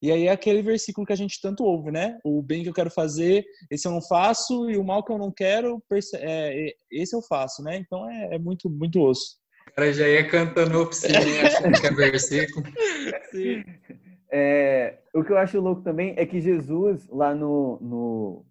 E 0.00 0.12
aí 0.12 0.26
é 0.26 0.30
aquele 0.30 0.62
versículo 0.62 1.06
que 1.06 1.12
a 1.12 1.16
gente 1.16 1.40
tanto 1.40 1.64
ouve, 1.64 1.90
né? 1.90 2.18
O 2.24 2.40
bem 2.40 2.62
que 2.62 2.68
eu 2.68 2.74
quero 2.74 2.90
fazer, 2.90 3.44
esse 3.70 3.86
eu 3.86 3.92
não 3.92 4.00
faço, 4.00 4.70
e 4.70 4.76
o 4.76 4.84
mal 4.84 5.04
que 5.04 5.12
eu 5.12 5.18
não 5.18 5.32
quero, 5.32 5.82
é, 6.14 6.72
esse 6.90 7.16
eu 7.16 7.22
faço, 7.22 7.62
né? 7.62 7.76
Então 7.76 8.08
é, 8.08 8.36
é 8.36 8.38
muito, 8.38 8.70
muito 8.70 9.00
osso. 9.00 9.36
O 9.68 9.74
cara 9.74 9.92
já 9.92 10.08
ia 10.08 10.28
cantando 10.28 10.80
oficina, 10.80 11.18
achando 11.18 11.80
que 11.80 11.86
é 11.86 11.90
versículo. 11.90 12.66
Sim. 13.32 13.64
É, 14.30 14.98
o 15.14 15.24
que 15.24 15.32
eu 15.32 15.38
acho 15.38 15.60
louco 15.60 15.82
também 15.82 16.14
é 16.16 16.24
que 16.24 16.40
Jesus, 16.40 17.08
lá 17.08 17.34
no, 17.34 17.78
no 17.80 18.46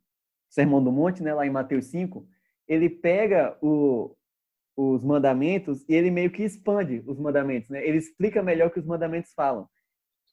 Sermão 0.49 0.83
do 0.83 0.91
Monte, 0.91 1.23
né, 1.23 1.33
lá 1.33 1.45
em 1.45 1.51
Mateus 1.51 1.85
5, 1.85 2.27
ele 2.67 2.89
pega 2.89 3.57
o, 3.61 4.15
os 4.77 5.03
mandamentos 5.03 5.83
e 5.89 5.95
ele 5.95 6.11
meio 6.11 6.29
que 6.29 6.43
expande 6.43 7.03
os 7.07 7.17
mandamentos, 7.19 7.67
né? 7.67 7.85
Ele 7.85 7.97
explica 7.97 8.43
melhor 8.43 8.67
o 8.67 8.71
que 8.71 8.79
os 8.79 8.85
mandamentos 8.85 9.33
falam. 9.33 9.67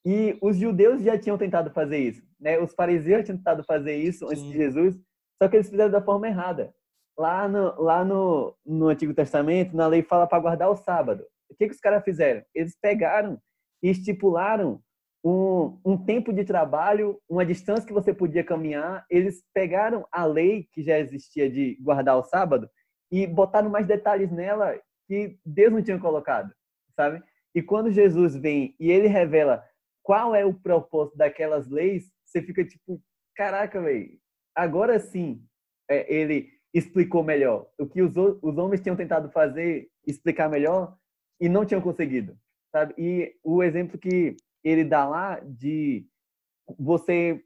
E 0.05 0.37
os 0.43 0.59
judeus 0.59 1.03
já 1.03 1.19
tinham 1.19 1.39
tentado 1.39 1.71
fazer 1.71 1.97
isso, 1.97 2.23
né? 2.39 2.61
Os 2.61 2.75
fariseus 2.75 3.25
tinham 3.25 3.39
tentado 3.39 3.65
fazer 3.65 3.97
isso 3.97 4.27
antes 4.27 4.41
Sim. 4.41 4.51
de 4.51 4.57
Jesus, 4.59 5.01
só 5.43 5.49
que 5.49 5.57
eles 5.57 5.71
fizeram 5.71 5.91
da 5.91 6.03
forma 6.03 6.29
errada. 6.29 6.75
Lá 7.17 7.49
no, 7.49 7.81
lá 7.81 8.05
no, 8.05 8.55
no 8.67 8.89
Antigo 8.89 9.15
Testamento, 9.15 9.75
na 9.75 9.87
lei 9.87 10.03
fala 10.03 10.27
para 10.27 10.41
guardar 10.41 10.71
o 10.71 10.77
sábado. 10.77 11.25
O 11.49 11.55
que, 11.55 11.67
que 11.69 11.75
os 11.75 11.81
caras 11.81 12.05
fizeram? 12.05 12.43
Eles 12.55 12.77
pegaram 12.79 13.41
e 13.83 13.89
estipularam 13.89 14.83
um, 15.25 15.79
um 15.85 15.97
tempo 15.97 16.35
de 16.35 16.45
trabalho, 16.45 17.19
uma 17.27 17.47
distância 17.47 17.87
que 17.87 17.93
você 17.93 18.13
podia 18.13 18.45
caminhar. 18.45 19.07
Eles 19.09 19.43
pegaram 19.55 20.07
a 20.13 20.27
lei 20.27 20.69
que 20.73 20.83
já 20.83 20.99
existia 20.99 21.49
de 21.49 21.79
guardar 21.81 22.19
o 22.19 22.25
sábado 22.25 22.69
e 23.11 23.27
botaram 23.27 23.71
mais 23.71 23.87
detalhes 23.87 24.31
nela 24.31 24.79
que 25.07 25.39
Deus 25.45 25.73
não 25.73 25.83
tinha 25.83 25.99
colocado, 25.99 26.53
sabe? 26.97 27.23
E 27.55 27.63
quando 27.63 27.91
Jesus 27.91 28.37
vem 28.37 28.75
e 28.81 28.91
ele 28.91 29.07
revela 29.07 29.65
qual 30.03 30.35
é 30.35 30.45
o 30.45 30.55
propósito 30.55 31.17
daquelas 31.17 31.69
leis, 31.69 32.11
você 32.25 32.43
fica 32.43 32.65
tipo, 32.65 33.01
caraca, 33.37 33.81
velho, 33.81 34.19
agora 34.55 34.99
sim 34.99 35.43
é, 35.89 36.13
ele 36.13 36.53
explicou 36.73 37.23
melhor. 37.23 37.69
O 37.79 37.87
que 37.87 38.03
os, 38.03 38.17
os 38.17 38.59
homens 38.59 38.81
tinham 38.81 38.97
tentado 38.97 39.31
fazer, 39.31 39.89
explicar 40.07 40.49
melhor 40.49 40.97
e 41.41 41.49
não 41.49 41.65
tinham 41.65 41.81
conseguido, 41.81 42.37
sabe? 42.73 42.95
E 42.99 43.37
o 43.43 43.63
exemplo 43.63 43.99
que 43.99 44.37
ele 44.63 44.85
dá 44.85 45.07
lá 45.07 45.41
de 45.41 46.07
você 46.79 47.43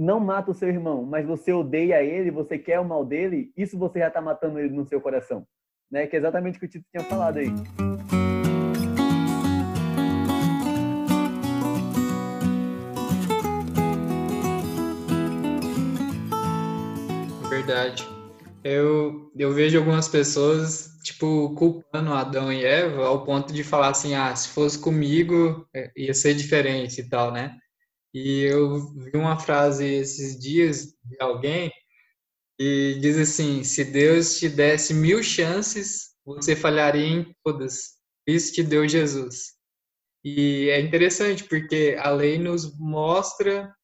não 0.00 0.18
mata 0.18 0.50
o 0.50 0.54
seu 0.54 0.70
irmão, 0.70 1.04
mas 1.04 1.26
você 1.26 1.52
odeia 1.52 2.02
ele, 2.02 2.30
você 2.30 2.58
quer 2.58 2.80
o 2.80 2.84
mal 2.88 3.04
dele, 3.04 3.52
isso 3.54 3.78
você 3.78 3.98
já 3.98 4.08
está 4.08 4.18
matando 4.18 4.58
ele 4.58 4.70
no 4.70 4.86
seu 4.86 4.98
coração. 4.98 5.46
Né? 5.90 6.06
Que 6.06 6.16
é 6.16 6.18
exatamente 6.18 6.56
o 6.56 6.60
que 6.60 6.64
o 6.64 6.68
Tito 6.70 6.86
tinha 6.90 7.04
falado 7.04 7.36
aí. 7.36 7.52
Verdade. 17.50 18.08
Eu, 18.64 19.30
eu 19.36 19.52
vejo 19.52 19.76
algumas 19.76 20.08
pessoas, 20.08 20.98
tipo, 21.04 21.54
culpando 21.54 22.14
Adão 22.14 22.50
e 22.50 22.64
Eva 22.64 23.04
ao 23.04 23.22
ponto 23.22 23.52
de 23.52 23.62
falar 23.62 23.90
assim, 23.90 24.14
ah, 24.14 24.34
se 24.34 24.48
fosse 24.48 24.78
comigo, 24.78 25.68
é, 25.74 25.90
ia 25.94 26.14
ser 26.14 26.32
diferente 26.32 27.02
e 27.02 27.08
tal, 27.08 27.30
né? 27.30 27.58
E 28.12 28.42
eu 28.42 28.92
vi 28.94 29.12
uma 29.14 29.38
frase 29.38 29.86
esses 29.86 30.38
dias 30.38 30.94
de 31.04 31.16
alguém 31.20 31.72
e 32.58 32.98
diz 33.00 33.16
assim: 33.16 33.62
se 33.64 33.84
Deus 33.84 34.38
te 34.38 34.48
desse 34.48 34.92
mil 34.92 35.22
chances, 35.22 36.10
você 36.24 36.54
falharia 36.54 37.06
em 37.06 37.34
todas. 37.44 37.98
Isso 38.26 38.52
te 38.52 38.62
deu 38.62 38.88
Jesus. 38.88 39.54
E 40.24 40.68
é 40.70 40.80
interessante 40.80 41.44
porque 41.44 41.96
a 41.98 42.10
lei 42.10 42.38
nos 42.38 42.76
mostra 42.78 43.74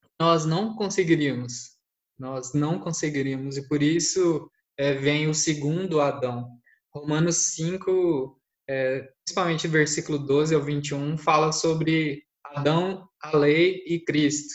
que 0.00 0.08
nós 0.20 0.44
não 0.44 0.76
conseguiríamos. 0.76 1.74
Nós 2.18 2.54
não 2.54 2.78
conseguiríamos. 2.78 3.56
E 3.56 3.66
por 3.66 3.82
isso 3.82 4.48
é, 4.76 4.94
vem 4.94 5.28
o 5.28 5.34
segundo 5.34 6.00
Adão. 6.00 6.48
Romanos 6.94 7.54
5, 7.54 8.40
é, 8.68 9.08
principalmente 9.24 9.66
versículo 9.66 10.18
12 10.18 10.54
ao 10.54 10.62
21, 10.62 11.18
fala 11.18 11.50
sobre 11.50 12.23
Adão, 12.54 13.08
a 13.20 13.36
lei 13.36 13.82
e 13.86 14.00
Cristo. 14.00 14.54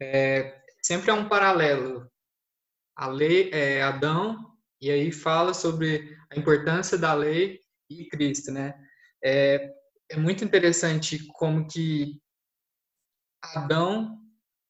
É, 0.00 0.62
sempre 0.82 1.10
é 1.10 1.14
um 1.14 1.28
paralelo. 1.28 2.10
A 2.96 3.08
lei 3.08 3.50
é 3.52 3.82
Adão 3.82 4.56
e 4.80 4.90
aí 4.90 5.10
fala 5.10 5.52
sobre 5.52 6.16
a 6.30 6.38
importância 6.38 6.96
da 6.96 7.12
lei 7.14 7.60
e 7.90 8.06
Cristo, 8.08 8.52
né? 8.52 8.74
É, 9.22 9.72
é 10.10 10.16
muito 10.16 10.44
interessante 10.44 11.26
como 11.32 11.66
que 11.66 12.20
Adão, 13.42 14.18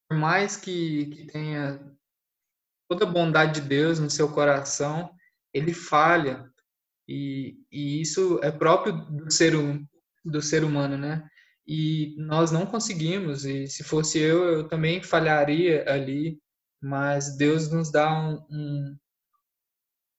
por 0.08 0.16
mais 0.16 0.56
que, 0.56 1.06
que 1.06 1.26
tenha 1.26 1.96
toda 2.88 3.04
a 3.04 3.10
bondade 3.10 3.60
de 3.60 3.68
Deus 3.68 3.98
no 3.98 4.10
seu 4.10 4.32
coração, 4.32 5.14
ele 5.52 5.72
falha. 5.72 6.50
E, 7.08 7.58
e 7.70 8.00
isso 8.00 8.40
é 8.42 8.50
próprio 8.50 8.92
do 8.92 9.30
ser, 9.30 9.52
do 10.24 10.42
ser 10.42 10.64
humano, 10.64 10.96
né? 10.96 11.28
E 11.66 12.14
nós 12.18 12.50
não 12.50 12.64
conseguimos. 12.64 13.44
E 13.44 13.66
se 13.66 13.82
fosse 13.82 14.18
eu, 14.18 14.44
eu 14.44 14.68
também 14.68 15.02
falharia 15.02 15.84
ali. 15.90 16.40
Mas 16.80 17.36
Deus 17.36 17.70
nos 17.70 17.90
dá 17.90 18.12
um, 18.12 18.46
um 18.50 18.96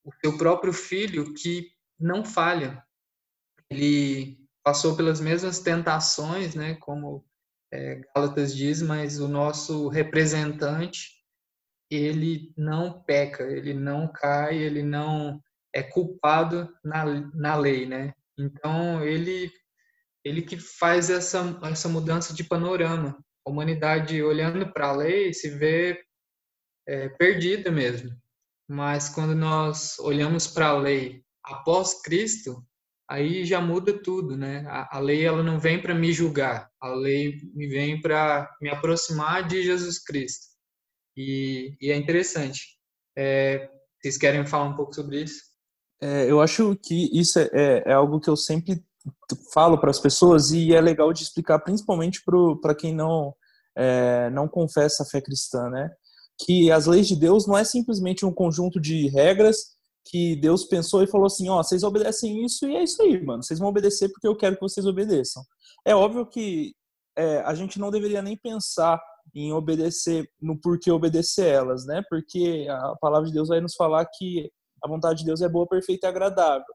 o 0.04 0.12
seu 0.22 0.38
próprio 0.38 0.74
filho 0.74 1.34
que 1.34 1.70
não 2.00 2.24
falha. 2.24 2.84
Ele 3.70 4.38
passou 4.64 4.96
pelas 4.96 5.20
mesmas 5.20 5.60
tentações, 5.60 6.56
né? 6.56 6.76
Como 6.76 7.26
é, 7.72 8.02
Gálatas 8.16 8.56
diz, 8.56 8.82
mas 8.82 9.20
o 9.20 9.28
nosso 9.28 9.88
representante 9.88 11.18
ele 11.90 12.54
não 12.58 13.02
peca, 13.04 13.44
ele 13.44 13.74
não 13.74 14.12
cai, 14.12 14.58
ele 14.58 14.84
não 14.84 15.42
é 15.74 15.82
culpado 15.82 16.70
na, 16.84 17.06
na 17.34 17.56
lei, 17.56 17.86
né? 17.86 18.14
Então 18.38 19.04
ele 19.04 19.52
ele 20.28 20.42
que 20.42 20.58
faz 20.58 21.10
essa, 21.10 21.60
essa 21.64 21.88
mudança 21.88 22.34
de 22.34 22.44
panorama. 22.44 23.18
A 23.46 23.50
humanidade, 23.50 24.22
olhando 24.22 24.72
para 24.74 24.90
a 24.90 24.96
lei, 24.96 25.34
se 25.34 25.50
vê 25.50 26.00
é, 26.88 27.10
perdida 27.10 27.72
mesmo. 27.72 28.12
Mas 28.68 29.08
quando 29.08 29.34
nós 29.34 29.98
olhamos 30.00 30.48
para 30.48 30.68
a 30.68 30.78
lei 30.78 31.24
após 31.44 32.02
Cristo, 32.02 32.62
aí 33.10 33.46
já 33.46 33.62
muda 33.62 33.94
tudo, 33.94 34.36
né? 34.36 34.66
A, 34.68 34.98
a 34.98 35.00
lei 35.00 35.24
ela 35.24 35.42
não 35.42 35.60
vem 35.60 35.82
para 35.82 35.96
me 35.96 36.12
julgar, 36.12 36.70
a 36.82 36.90
lei 36.90 37.38
me 37.54 37.68
vem 37.68 38.02
para 38.02 38.54
me 38.62 38.70
aproximar 38.70 39.48
de 39.48 39.64
Jesus 39.64 39.98
Cristo. 40.04 40.48
E, 41.16 41.76
e 41.80 41.90
é 41.90 41.96
interessante. 41.96 42.78
É, 43.18 43.70
vocês 44.02 44.18
querem 44.18 44.46
falar 44.46 44.66
um 44.66 44.76
pouco 44.76 44.94
sobre 44.94 45.24
isso? 45.24 45.42
É, 46.02 46.30
eu 46.30 46.42
acho 46.42 46.76
que 46.76 47.10
isso 47.18 47.40
é, 47.40 47.50
é, 47.54 47.84
é 47.88 47.94
algo 47.94 48.20
que 48.20 48.30
eu 48.30 48.36
sempre 48.36 48.84
falo 49.54 49.78
para 49.78 49.90
as 49.90 50.00
pessoas 50.00 50.52
e 50.52 50.74
é 50.74 50.82
legal 50.82 51.12
de 51.14 51.24
explicar, 51.24 51.60
principalmente 51.60 52.22
para 52.62 52.76
quem 52.76 52.94
não 52.94 53.34
é, 53.76 54.30
não 54.32 54.48
confessa 54.48 55.04
a 55.04 55.06
fé 55.06 55.22
cristã, 55.22 55.70
né? 55.70 55.90
Que 56.40 56.72
as 56.72 56.86
leis 56.86 57.08
de 57.08 57.16
Deus 57.16 57.48
não 57.48 57.58
é 57.58 57.64
simplesmente 57.64 58.26
um 58.26 58.34
conjunto 58.34 58.80
de 58.80 59.08
regras 59.10 59.78
que 60.10 60.36
Deus 60.36 60.66
pensou 60.66 61.04
e 61.04 61.08
falou 61.08 61.28
assim, 61.28 61.50
ó, 61.50 61.60
oh, 61.60 61.64
vocês 61.64 61.84
obedecem 61.84 62.44
isso 62.46 62.68
e 62.68 62.76
é 62.76 62.84
isso 62.84 63.02
aí, 63.02 63.24
mano. 63.24 63.44
Vocês 63.44 63.60
vão 63.60 63.70
obedecer 63.70 64.10
porque 64.10 64.28
eu 64.28 64.36
quero 64.36 64.56
que 64.56 64.62
vocês 64.62 64.86
obedeçam. 64.86 65.44
É 65.86 65.96
óbvio 65.96 66.26
que 66.26 66.74
é, 67.16 67.40
a 67.40 67.54
gente 67.54 67.80
não 67.80 67.92
deveria 67.92 68.22
nem 68.22 68.38
pensar 68.38 69.02
em 69.36 69.52
obedecer, 69.52 70.30
no 70.42 70.60
porquê 70.60 70.92
obedecer 70.92 71.48
elas, 71.48 71.86
né? 71.86 72.02
Porque 72.10 72.66
a 72.70 72.96
palavra 73.02 73.28
de 73.28 73.34
Deus 73.34 73.50
vai 73.50 73.60
nos 73.60 73.76
falar 73.76 74.06
que 74.06 74.50
a 74.84 74.88
vontade 74.88 75.20
de 75.20 75.26
Deus 75.26 75.42
é 75.42 75.50
boa, 75.50 75.68
perfeita 75.68 76.08
e 76.08 76.10
agradável. 76.10 76.66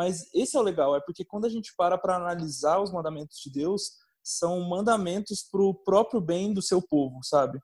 Mas 0.00 0.30
esse 0.32 0.56
é 0.56 0.58
o 0.58 0.62
legal, 0.62 0.96
é 0.96 1.00
porque 1.02 1.26
quando 1.26 1.44
a 1.44 1.48
gente 1.50 1.74
para 1.76 1.98
para 1.98 2.16
analisar 2.16 2.80
os 2.80 2.90
mandamentos 2.90 3.36
de 3.36 3.52
Deus, 3.52 3.82
são 4.24 4.58
mandamentos 4.66 5.42
para 5.42 5.60
o 5.60 5.74
próprio 5.74 6.22
bem 6.22 6.54
do 6.54 6.62
seu 6.62 6.80
povo, 6.80 7.18
sabe? 7.22 7.60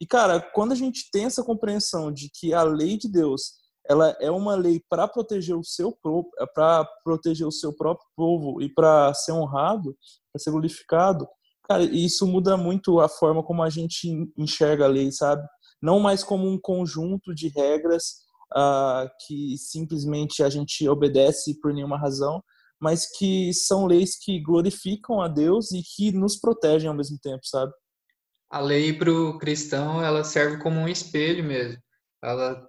E 0.00 0.06
cara, 0.06 0.40
quando 0.40 0.70
a 0.70 0.76
gente 0.76 1.10
tem 1.10 1.24
essa 1.24 1.42
compreensão 1.42 2.12
de 2.12 2.30
que 2.32 2.54
a 2.54 2.62
lei 2.62 2.96
de 2.96 3.08
Deus, 3.08 3.54
ela 3.88 4.16
é 4.20 4.30
uma 4.30 4.54
lei 4.54 4.80
para 4.88 5.08
proteger 5.08 5.56
o 5.56 5.64
seu 5.64 5.92
para 6.54 6.84
proteger 7.02 7.44
o 7.44 7.50
seu 7.50 7.74
próprio 7.74 8.06
povo 8.14 8.62
e 8.62 8.72
para 8.72 9.12
ser 9.12 9.32
honrado, 9.32 9.96
para 10.32 10.40
ser 10.40 10.52
glorificado, 10.52 11.26
cara, 11.64 11.82
isso 11.82 12.24
muda 12.24 12.56
muito 12.56 13.00
a 13.00 13.08
forma 13.08 13.42
como 13.42 13.64
a 13.64 13.68
gente 13.68 14.08
enxerga 14.38 14.84
a 14.84 14.88
lei, 14.88 15.10
sabe? 15.10 15.44
Não 15.82 15.98
mais 15.98 16.22
como 16.22 16.48
um 16.48 16.56
conjunto 16.56 17.34
de 17.34 17.48
regras 17.48 18.29
uh, 18.56 19.08
que 19.26 19.56
simplesmente 19.56 20.42
a 20.42 20.48
gente 20.48 20.88
obedece 20.88 21.60
por 21.60 21.72
nenhuma 21.72 21.98
razão, 21.98 22.42
mas 22.80 23.06
que 23.18 23.52
são 23.52 23.86
leis 23.86 24.18
que 24.18 24.40
glorificam 24.40 25.20
a 25.20 25.28
Deus 25.28 25.70
e 25.72 25.82
que 25.82 26.12
nos 26.12 26.36
protegem 26.36 26.88
ao 26.88 26.96
mesmo 26.96 27.18
tempo, 27.18 27.44
sabe? 27.44 27.72
A 28.50 28.60
lei 28.60 28.92
para 28.92 29.12
o 29.12 29.38
cristão 29.38 30.02
ela 30.02 30.24
serve 30.24 30.58
como 30.58 30.80
um 30.80 30.88
espelho 30.88 31.44
mesmo. 31.44 31.80
Ela 32.22 32.68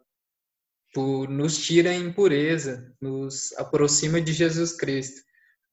nos 1.29 1.57
tira 1.57 1.89
a 1.89 1.95
impureza, 1.95 2.93
nos 3.01 3.53
aproxima 3.53 4.21
de 4.21 4.33
Jesus 4.33 4.75
Cristo. 4.75 5.21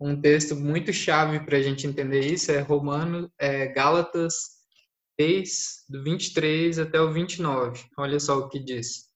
Um 0.00 0.20
texto 0.20 0.54
muito 0.54 0.92
chave 0.92 1.40
para 1.40 1.58
a 1.58 1.62
gente 1.62 1.86
entender 1.86 2.20
isso 2.20 2.52
é 2.52 2.60
Romano, 2.60 3.30
é 3.38 3.66
Gálatas 3.66 4.34
6, 5.20 5.84
do 5.88 6.04
23 6.04 6.78
até 6.78 7.00
o 7.00 7.12
29. 7.12 7.84
Olha 7.98 8.20
só 8.20 8.38
o 8.38 8.48
que 8.48 8.60
diz. 8.60 9.07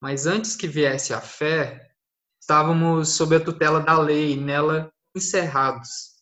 Mas 0.00 0.26
antes 0.26 0.54
que 0.54 0.68
viesse 0.68 1.14
a 1.14 1.20
fé, 1.20 1.90
estávamos 2.40 3.10
sob 3.10 3.36
a 3.36 3.44
tutela 3.44 3.80
da 3.80 3.98
lei, 3.98 4.36
nela 4.36 4.92
encerrados. 5.16 6.16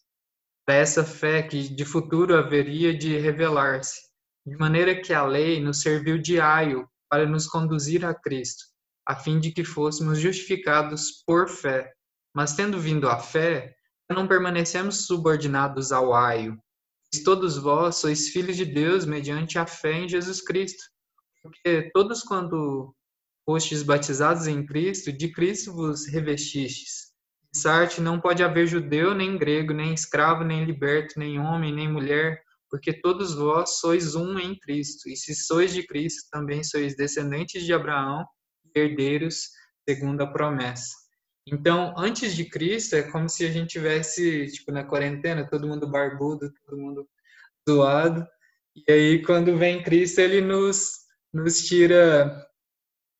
Para 0.65 0.77
essa 0.77 1.05
fé 1.05 1.43
que 1.43 1.69
de 1.69 1.85
futuro 1.85 2.37
haveria 2.37 2.97
de 2.97 3.19
revelar-se, 3.19 4.01
de 4.47 4.57
maneira 4.57 5.01
que 5.01 5.13
a 5.13 5.25
lei 5.25 5.61
nos 5.61 5.81
serviu 5.81 6.19
de 6.19 6.41
aio 6.41 6.89
para 7.11 7.27
nos 7.27 7.47
conduzir 7.47 8.05
a 8.05 8.15
Cristo, 8.15 8.65
a 9.07 9.15
fim 9.17 9.39
de 9.39 9.53
que 9.53 9.65
fôssemos 9.65 10.19
justificados 10.19 11.23
por 11.27 11.49
fé. 11.49 11.93
Mas 12.35 12.55
tendo 12.55 12.79
vindo 12.81 13.09
a 13.09 13.19
fé, 13.19 13.75
não 14.11 14.27
permanecemos 14.27 15.07
subordinados 15.07 15.93
ao 15.93 16.15
aio. 16.15 16.59
Todos 17.25 17.57
vós 17.57 17.97
sois 17.97 18.29
filhos 18.29 18.57
de 18.57 18.65
Deus 18.65 19.05
mediante 19.05 19.59
a 19.59 19.67
fé 19.67 19.93
em 19.93 20.09
Jesus 20.09 20.41
Cristo. 20.41 20.83
Porque 21.43 21.91
todos 21.93 22.23
quando 22.23 22.95
fostes 23.45 23.83
batizados 23.83 24.47
em 24.47 24.65
Cristo, 24.65 25.13
de 25.13 25.31
Cristo 25.33 25.73
vos 25.73 26.07
revestistes. 26.07 27.13
Sarte 27.55 28.01
não 28.01 28.21
pode 28.21 28.43
haver 28.43 28.67
judeu, 28.67 29.15
nem 29.15 29.39
grego, 29.39 29.73
nem 29.73 29.95
escravo, 29.95 30.43
nem 30.43 30.65
liberto, 30.65 31.19
nem 31.19 31.39
homem, 31.39 31.73
nem 31.73 31.89
mulher, 31.89 32.43
porque 32.69 32.93
todos 32.93 33.35
vós 33.35 33.79
sois 33.79 34.17
um 34.17 34.39
em 34.39 34.59
Cristo. 34.59 35.09
E 35.09 35.17
se 35.17 35.35
sois 35.35 35.73
de 35.73 35.87
Cristo, 35.87 36.29
também 36.33 36.65
sois 36.65 36.97
descendentes 36.97 37.65
de 37.65 37.73
Abraão, 37.73 38.27
herdeiros 38.75 39.51
segundo 39.89 40.23
a 40.23 40.27
promessa. 40.27 40.93
Então, 41.47 41.95
antes 41.97 42.35
de 42.35 42.47
Cristo, 42.47 42.97
é 42.97 43.03
como 43.03 43.29
se 43.29 43.45
a 43.45 43.51
gente 43.51 43.73
tivesse, 43.73 44.47
tipo, 44.47 44.73
na 44.73 44.83
quarentena, 44.83 45.47
todo 45.47 45.69
mundo 45.69 45.89
barbudo, 45.89 46.51
todo 46.65 46.79
mundo 46.79 47.09
zoado. 47.69 48.27
E 48.75 48.91
aí, 48.91 49.23
quando 49.23 49.57
vem 49.57 49.83
Cristo, 49.83 50.21
ele 50.21 50.41
nos, 50.41 50.93
nos 51.33 51.65
tira 51.67 52.45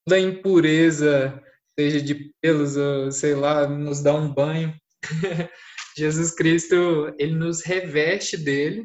da 0.09 0.19
impureza, 0.19 1.43
seja 1.79 2.01
de 2.01 2.33
pelos 2.41 2.77
ou 2.77 3.11
sei 3.11 3.35
lá, 3.35 3.67
nos 3.67 4.03
dá 4.03 4.15
um 4.15 4.33
banho. 4.33 4.75
Jesus 5.97 6.35
Cristo, 6.35 7.15
ele 7.19 7.35
nos 7.35 7.63
reveste 7.63 8.37
dele. 8.37 8.85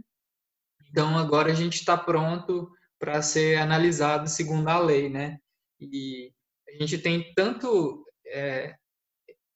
Então 0.89 1.17
agora 1.17 1.51
a 1.51 1.55
gente 1.55 1.75
está 1.75 1.97
pronto 1.97 2.69
para 2.99 3.21
ser 3.21 3.57
analisado 3.57 4.27
segundo 4.27 4.67
a 4.67 4.79
lei, 4.79 5.09
né? 5.09 5.37
E 5.79 6.31
a 6.67 6.73
gente 6.73 6.97
tem 6.97 7.33
tanto 7.33 8.05
é, 8.27 8.75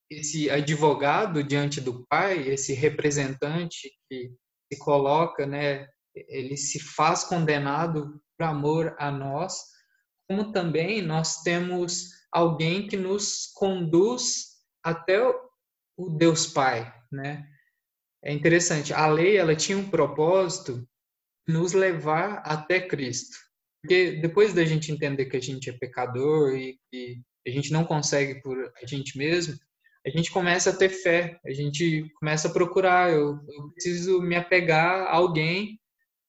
esse 0.09 0.49
advogado 0.49 1.43
diante 1.43 1.81
do 1.81 2.05
Pai, 2.07 2.47
esse 2.47 2.73
representante 2.73 3.91
que 4.09 4.31
se 4.71 4.79
coloca, 4.79 5.45
né? 5.45 5.87
Ele 6.15 6.55
se 6.55 6.79
faz 6.79 7.23
condenado 7.23 8.21
por 8.37 8.45
amor 8.45 8.95
a 8.99 9.11
nós, 9.11 9.72
como 10.27 10.51
também 10.51 11.01
nós 11.01 11.41
temos 11.41 12.09
alguém 12.31 12.87
que 12.87 12.97
nos 12.97 13.51
conduz 13.53 14.53
até 14.83 15.21
o 15.97 16.09
Deus 16.09 16.47
Pai, 16.47 16.93
né? 17.11 17.47
É 18.23 18.31
interessante, 18.31 18.93
a 18.93 19.05
lei 19.07 19.37
ela 19.37 19.55
tinha 19.55 19.77
um 19.77 19.89
propósito 19.89 20.87
nos 21.47 21.73
levar 21.73 22.41
até 22.45 22.79
Cristo. 22.79 23.37
Porque 23.81 24.13
depois 24.13 24.53
da 24.53 24.63
gente 24.63 24.91
entender 24.91 25.25
que 25.25 25.35
a 25.35 25.41
gente 25.41 25.69
é 25.69 25.73
pecador 25.73 26.55
e 26.55 26.79
que 26.89 27.21
a 27.45 27.49
gente 27.49 27.71
não 27.71 27.83
consegue 27.83 28.41
por 28.41 28.57
a 28.81 28.85
gente 28.85 29.17
mesmo, 29.17 29.57
a 30.05 30.09
gente 30.09 30.31
começa 30.31 30.69
a 30.69 30.75
ter 30.75 30.89
fé, 30.89 31.39
a 31.45 31.51
gente 31.51 32.09
começa 32.19 32.47
a 32.47 32.51
procurar, 32.51 33.11
eu, 33.11 33.39
eu 33.47 33.69
preciso 33.73 34.21
me 34.21 34.35
apegar 34.35 35.07
a 35.07 35.13
alguém. 35.15 35.79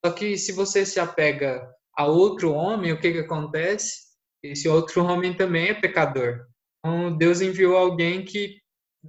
Só 0.05 0.13
que 0.13 0.37
se 0.37 0.53
você 0.53 0.85
se 0.85 1.01
apega 1.01 1.69
a 1.97 2.07
outro 2.07 2.53
homem, 2.53 2.93
o 2.93 3.01
que, 3.01 3.13
que 3.13 3.19
acontece? 3.19 4.05
Esse 4.43 4.69
outro 4.69 5.05
homem 5.05 5.35
também 5.35 5.69
é 5.69 5.75
pecador. 5.75 6.47
Então, 6.79 7.17
Deus 7.17 7.41
enviou 7.41 7.77
alguém 7.77 8.25
que 8.25 8.61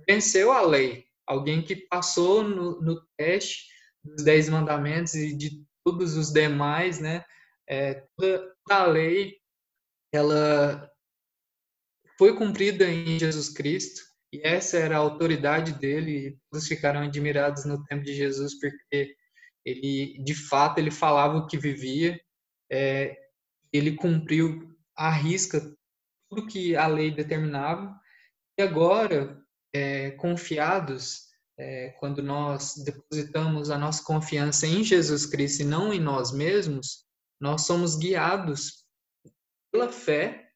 venceu 0.08 0.52
a 0.52 0.62
lei, 0.62 1.06
alguém 1.28 1.62
que 1.62 1.76
passou 1.76 2.44
no, 2.44 2.80
no 2.82 3.02
teste 3.18 3.66
dos 4.04 4.24
dez 4.24 4.48
mandamentos 4.48 5.16
e 5.16 5.36
de 5.36 5.64
todos 5.84 6.16
os 6.16 6.32
demais, 6.32 7.00
né? 7.00 7.26
É, 7.68 8.06
toda 8.16 8.54
a 8.70 8.86
lei, 8.86 9.38
ela 10.14 10.90
foi 12.18 12.36
cumprida 12.36 12.86
em 12.86 13.20
Jesus 13.20 13.50
Cristo 13.50 14.02
e 14.32 14.40
essa 14.46 14.78
era 14.78 14.96
a 14.96 15.00
autoridade 15.00 15.74
dele. 15.74 16.28
E 16.28 16.38
todos 16.50 16.68
ficaram 16.68 17.02
admirados 17.02 17.66
no 17.66 17.84
tempo 17.86 18.04
de 18.04 18.14
Jesus 18.14 18.58
porque 18.60 19.16
ele, 19.66 20.24
de 20.24 20.36
fato, 20.36 20.78
ele 20.78 20.92
falava 20.92 21.38
o 21.38 21.48
que 21.48 21.58
vivia 21.58 22.20
é, 22.72 23.18
ele 23.72 23.96
cumpriu 23.96 24.76
à 24.96 25.10
risca 25.10 25.62
tudo 26.30 26.48
que 26.48 26.76
a 26.76 26.88
lei 26.88 27.12
determinava, 27.12 27.94
e 28.58 28.64
agora, 28.64 29.42
é, 29.74 30.12
confiados, 30.12 31.26
é, 31.58 31.90
quando 32.00 32.22
nós 32.22 32.76
depositamos 32.84 33.70
a 33.70 33.78
nossa 33.78 34.04
confiança 34.04 34.66
em 34.66 34.84
Jesus 34.84 35.26
Cristo 35.26 35.62
e 35.62 35.66
não 35.66 35.94
em 35.94 36.00
nós 36.00 36.32
mesmos, 36.32 37.06
nós 37.40 37.66
somos 37.66 37.96
guiados 37.96 38.86
pela 39.72 39.92
fé 39.92 40.50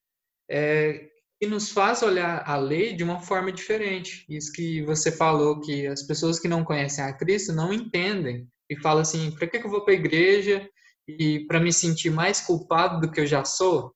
é, 0.50 1.10
que 1.40 1.48
nos 1.48 1.70
faz 1.72 2.02
olhar 2.02 2.44
a 2.46 2.58
lei 2.58 2.94
de 2.94 3.04
uma 3.04 3.20
forma 3.20 3.52
diferente. 3.52 4.26
Isso 4.30 4.52
que 4.52 4.82
você 4.84 5.12
falou, 5.12 5.62
que 5.62 5.88
as 5.88 6.04
pessoas 6.04 6.40
que 6.40 6.48
não 6.48 6.66
conhecem 6.66 7.04
a 7.04 7.14
Cristo 7.14 7.54
não 7.54 7.72
entendem 7.72 8.48
e 8.70 8.78
falam 8.82 9.02
assim: 9.02 9.32
para 9.32 9.48
que 9.48 9.58
eu 9.58 9.70
vou 9.70 9.84
para 9.84 9.94
a 9.94 9.98
igreja? 9.98 10.70
E 11.18 11.46
para 11.48 11.60
me 11.60 11.72
sentir 11.72 12.10
mais 12.10 12.42
culpado 12.42 13.02
do 13.02 13.12
que 13.12 13.22
eu 13.22 13.26
já 13.26 13.44
sou, 13.46 13.94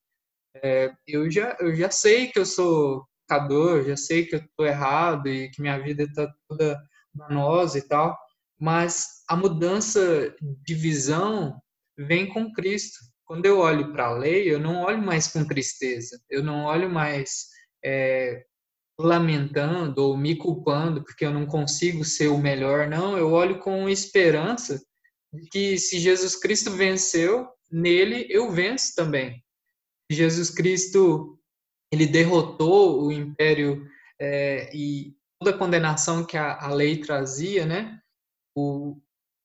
é, 0.56 0.92
eu, 1.08 1.30
já, 1.30 1.58
eu 1.60 1.76
já 1.76 1.90
sei 1.90 2.28
que 2.28 2.40
eu 2.40 2.46
sou 2.46 3.06
pecador, 3.28 3.84
já 3.84 3.98
sei 3.98 4.26
que 4.26 4.36
eu 4.36 4.40
estou 4.40 4.66
errado 4.66 5.28
e 5.28 5.50
que 5.50 5.62
minha 5.62 5.80
vida 5.80 6.04
está 6.04 6.32
toda 6.48 6.82
danosa 7.14 7.78
e 7.78 7.82
tal, 7.82 8.18
mas 8.60 9.24
a 9.30 9.36
mudança 9.36 10.34
de 10.42 10.74
visão 10.74 11.60
vem 11.98 12.28
com 12.28 12.52
Cristo. 12.54 13.00
Quando 13.26 13.46
eu 13.46 13.60
olho 13.60 13.92
para 13.92 14.08
a 14.08 14.14
lei, 14.14 14.52
eu 14.52 14.60
não 14.60 14.82
olho 14.82 15.02
mais 15.02 15.28
com 15.28 15.46
tristeza, 15.46 16.20
eu 16.30 16.44
não 16.44 16.66
olho 16.66 16.90
mais 16.90 17.48
é, 17.84 18.46
lamentando 19.00 20.04
ou 20.04 20.18
me 20.18 20.36
culpando 20.36 21.04
porque 21.04 21.26
eu 21.26 21.32
não 21.32 21.46
consigo 21.46 22.04
ser 22.04 22.28
o 22.28 22.38
melhor, 22.38 22.88
não, 22.88 23.18
eu 23.18 23.32
olho 23.32 23.60
com 23.60 23.90
esperança 23.90 24.82
que 25.52 25.78
se 25.78 26.00
Jesus 26.00 26.36
Cristo 26.36 26.72
venceu, 26.72 27.48
nele 27.72 28.28
eu 28.30 28.52
venço 28.52 28.94
também. 28.96 29.44
Jesus 30.12 30.50
Cristo 30.50 31.40
ele 31.92 32.08
derrotou 32.08 33.04
o 33.04 33.12
império 33.12 33.88
é, 34.20 34.76
e 34.76 35.16
toda 35.40 35.56
a 35.56 35.58
condenação 35.58 36.26
que 36.26 36.38
a, 36.38 36.60
a 36.60 36.74
lei 36.74 37.00
trazia, 37.00 37.66
né? 37.66 38.00
O, 38.56 38.98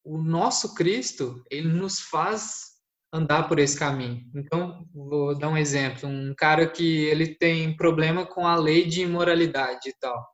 o 0.05 0.19
nosso 0.19 0.75
Cristo 0.75 1.45
ele 1.51 1.69
nos 1.69 2.01
faz 2.01 2.79
andar 3.13 3.49
por 3.49 3.59
esse 3.59 3.79
caminho. 3.79 4.23
Então, 4.35 4.87
vou 4.95 5.37
dar 5.37 5.49
um 5.49 5.57
exemplo, 5.57 6.09
um 6.09 6.35
cara 6.37 6.69
que 6.69 7.05
ele 7.05 7.35
tem 7.35 7.77
problema 7.77 8.27
com 8.27 8.47
a 8.47 8.57
lei 8.57 8.87
de 8.87 9.03
imoralidade 9.03 9.89
e 9.89 9.95
tal. 9.99 10.27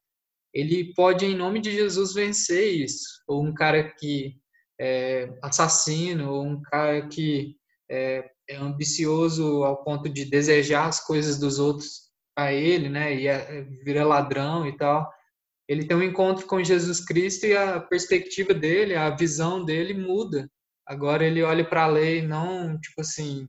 Ele 0.52 0.92
pode, 0.94 1.24
em 1.24 1.36
nome 1.36 1.60
de 1.60 1.72
Jesus, 1.72 2.14
vencer 2.14 2.74
isso. 2.74 3.22
Ou 3.26 3.44
um 3.44 3.54
cara 3.54 3.92
que 3.98 4.36
é 4.80 5.32
assassino, 5.42 6.42
um 6.42 6.60
cara 6.62 7.08
que 7.08 7.56
é, 7.90 8.30
é 8.48 8.56
ambicioso 8.56 9.64
ao 9.64 9.82
ponto 9.84 10.08
de 10.08 10.24
desejar 10.24 10.86
as 10.88 11.00
coisas 11.00 11.38
dos 11.38 11.58
outros 11.58 12.04
a 12.36 12.52
ele, 12.52 12.88
né, 12.88 13.14
e 13.14 13.28
é, 13.28 13.62
vira 13.84 14.04
ladrão 14.04 14.66
e 14.66 14.76
tal. 14.76 15.08
Ele 15.68 15.86
tem 15.86 15.96
um 15.96 16.02
encontro 16.02 16.46
com 16.46 16.62
Jesus 16.62 17.04
Cristo 17.04 17.46
e 17.46 17.56
a 17.56 17.80
perspectiva 17.80 18.52
dele, 18.52 18.94
a 18.94 19.10
visão 19.10 19.64
dele 19.64 19.94
muda 19.94 20.50
Agora 20.86 21.24
ele 21.24 21.42
olha 21.42 21.64
para 21.64 21.84
a 21.84 21.88
lei 21.88 22.20
não 22.22 22.78
tipo 22.78 23.00
assim, 23.00 23.48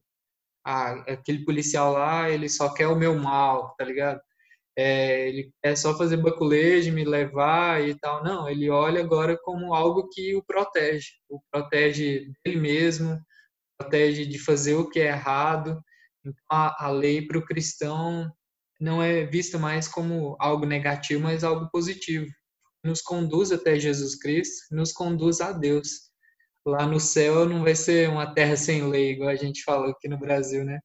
ah, 0.66 0.94
aquele 1.12 1.44
policial 1.44 1.94
lá, 1.94 2.30
ele 2.30 2.48
só 2.48 2.74
quer 2.74 2.88
o 2.88 2.96
meu 2.96 3.16
mal, 3.18 3.76
tá 3.78 3.84
ligado? 3.84 4.22
É, 4.78 5.30
ele 5.30 5.52
é 5.64 5.76
só 5.76 5.98
fazer 5.98 6.18
baculejo, 6.18 6.92
me 6.92 7.06
levar 7.06 7.82
e 7.88 7.96
tal. 7.96 8.24
Não, 8.24 8.50
ele 8.50 8.70
olha 8.70 9.02
agora 9.02 9.38
como 9.44 9.74
algo 9.74 10.10
que 10.10 10.36
o 10.36 10.44
protege, 10.44 11.08
o 11.30 11.40
protege 11.52 12.32
dele 12.44 12.60
mesmo, 12.60 13.20
protege 13.78 14.26
de 14.26 14.40
fazer 14.40 14.76
o 14.76 14.90
que 14.90 15.00
é 15.00 15.08
errado. 15.08 15.82
Então 16.26 16.34
a, 16.50 16.88
a 16.88 16.90
lei 16.90 17.26
para 17.26 17.38
o 17.38 17.46
cristão 17.46 18.32
não 18.80 19.02
é 19.02 19.26
vista 19.26 19.58
mais 19.58 19.88
como 19.88 20.36
algo 20.40 20.66
negativo, 20.66 21.24
mas 21.24 21.44
algo 21.44 21.70
positivo. 21.72 22.28
Nos 22.84 23.02
conduz 23.02 23.52
até 23.52 23.80
Jesus 23.80 24.16
Cristo, 24.16 24.76
nos 24.76 24.92
conduz 24.92 25.42
a 25.42 25.52
Deus 25.52 26.06
lá 26.66 26.86
no 26.88 27.00
céu 27.00 27.48
não 27.48 27.64
vai 27.64 27.76
ser 27.76 28.10
uma 28.10 28.34
terra 28.34 28.56
sem 28.58 28.88
lei, 28.90 29.12
igual 29.12 29.30
a 29.30 29.36
gente 29.36 29.64
falou 29.64 29.92
aqui 29.92 30.08
no 30.08 30.18
Brasil, 30.18 30.66
né? 30.66 30.80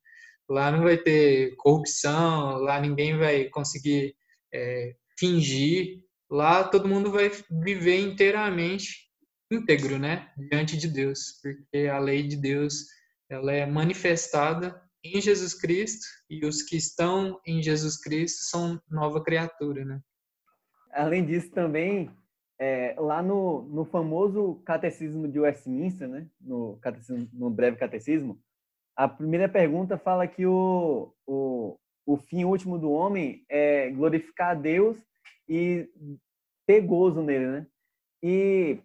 Lá 0.51 0.73
não 0.73 0.83
vai 0.83 0.99
ter 0.99 1.55
corrupção, 1.57 2.57
lá 2.59 2.81
ninguém 2.81 3.17
vai 3.17 3.45
conseguir 3.45 4.17
é, 4.53 4.97
fingir, 5.17 6.03
lá 6.29 6.65
todo 6.65 6.89
mundo 6.89 7.13
vai 7.13 7.31
viver 7.63 8.01
inteiramente 8.01 9.09
íntegro, 9.49 9.97
né? 9.97 10.29
Diante 10.37 10.77
de 10.77 10.89
Deus, 10.89 11.41
porque 11.41 11.87
a 11.87 12.01
lei 12.01 12.25
de 12.25 12.37
Deus 12.37 12.87
ela 13.29 13.53
é 13.53 13.65
manifestada 13.65 14.83
em 15.05 15.21
Jesus 15.21 15.55
Cristo 15.55 16.05
e 16.29 16.45
os 16.45 16.63
que 16.63 16.77
estão 16.77 17.41
em 17.47 17.63
Jesus 17.63 17.97
Cristo 18.01 18.43
são 18.51 18.81
nova 18.91 19.23
criatura, 19.23 19.85
né? 19.85 20.01
Além 20.93 21.25
disso 21.25 21.51
também 21.53 22.11
é, 22.61 22.95
lá 22.99 23.23
no, 23.23 23.63
no 23.63 23.85
famoso 23.85 24.61
catecismo 24.67 25.27
de 25.27 25.41
Westminster, 25.41 26.09
né, 26.09 26.27
no, 26.41 26.77
catecismo, 26.83 27.29
no 27.33 27.49
breve 27.49 27.77
catecismo, 27.77 28.39
a 29.01 29.09
primeira 29.09 29.49
pergunta 29.49 29.97
fala 29.97 30.27
que 30.27 30.45
o, 30.45 31.11
o, 31.27 31.79
o 32.05 32.17
fim 32.19 32.45
último 32.45 32.79
do 32.79 32.91
homem 32.91 33.43
é 33.49 33.89
glorificar 33.91 34.51
a 34.51 34.55
Deus 34.55 34.99
e 35.49 35.89
ter 36.67 36.83
gozo 36.83 37.23
nele, 37.23 37.47
né? 37.47 37.67
E 38.23 38.79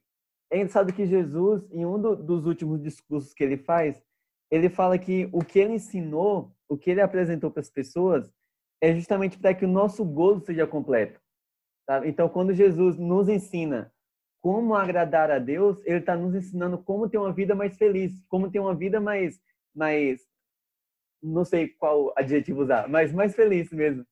é 0.49 0.57
engraçado 0.57 0.93
que 0.93 1.05
Jesus, 1.05 1.69
em 1.69 1.85
um 1.85 2.01
do, 2.01 2.15
dos 2.15 2.45
últimos 2.45 2.81
discursos 2.81 3.33
que 3.33 3.43
ele 3.43 3.57
faz, 3.57 4.01
ele 4.49 4.69
fala 4.69 4.97
que 4.97 5.27
o 5.33 5.43
que 5.43 5.59
ele 5.59 5.73
ensinou, 5.73 6.55
o 6.69 6.77
que 6.77 6.91
ele 6.91 7.01
apresentou 7.01 7.51
para 7.51 7.59
as 7.59 7.69
pessoas, 7.69 8.31
é 8.81 8.95
justamente 8.95 9.37
para 9.37 9.53
que 9.53 9.65
o 9.65 9.69
nosso 9.69 10.05
gozo 10.05 10.45
seja 10.45 10.65
completo. 10.65 11.19
Sabe? 11.85 12.07
Então, 12.07 12.29
quando 12.29 12.53
Jesus 12.53 12.97
nos 12.97 13.27
ensina 13.27 13.91
como 14.41 14.75
agradar 14.75 15.29
a 15.29 15.39
Deus, 15.39 15.77
ele 15.83 15.99
está 15.99 16.15
nos 16.15 16.33
ensinando 16.35 16.77
como 16.77 17.09
ter 17.09 17.17
uma 17.17 17.33
vida 17.33 17.53
mais 17.53 17.75
feliz, 17.75 18.13
como 18.29 18.49
ter 18.49 18.59
uma 18.59 18.73
vida 18.73 19.01
mais, 19.01 19.41
mais, 19.75 20.21
não 21.21 21.43
sei 21.43 21.67
qual 21.67 22.13
adjetivo 22.17 22.63
usar, 22.63 22.87
mas 22.87 23.11
mais 23.11 23.35
feliz 23.35 23.69
mesmo, 23.71 24.05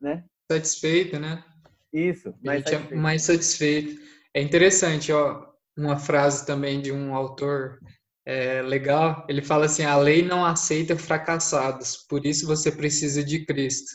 né? 0.00 0.24
Satisfeito, 0.50 1.18
né? 1.18 1.44
Isso, 1.92 2.34
mais 2.42 2.64
satisfeito. 2.64 2.94
É 2.94 2.96
mais 2.96 3.22
satisfeito. 3.22 4.02
É 4.34 4.40
interessante, 4.40 5.12
ó, 5.12 5.50
uma 5.76 5.98
frase 5.98 6.46
também 6.46 6.80
de 6.80 6.92
um 6.92 7.14
autor 7.14 7.80
é, 8.24 8.62
legal. 8.62 9.26
Ele 9.28 9.42
fala 9.42 9.66
assim: 9.66 9.82
a 9.82 9.96
lei 9.96 10.22
não 10.22 10.44
aceita 10.44 10.96
fracassados, 10.96 11.96
por 11.96 12.24
isso 12.24 12.46
você 12.46 12.70
precisa 12.70 13.24
de 13.24 13.44
Cristo. 13.44 13.90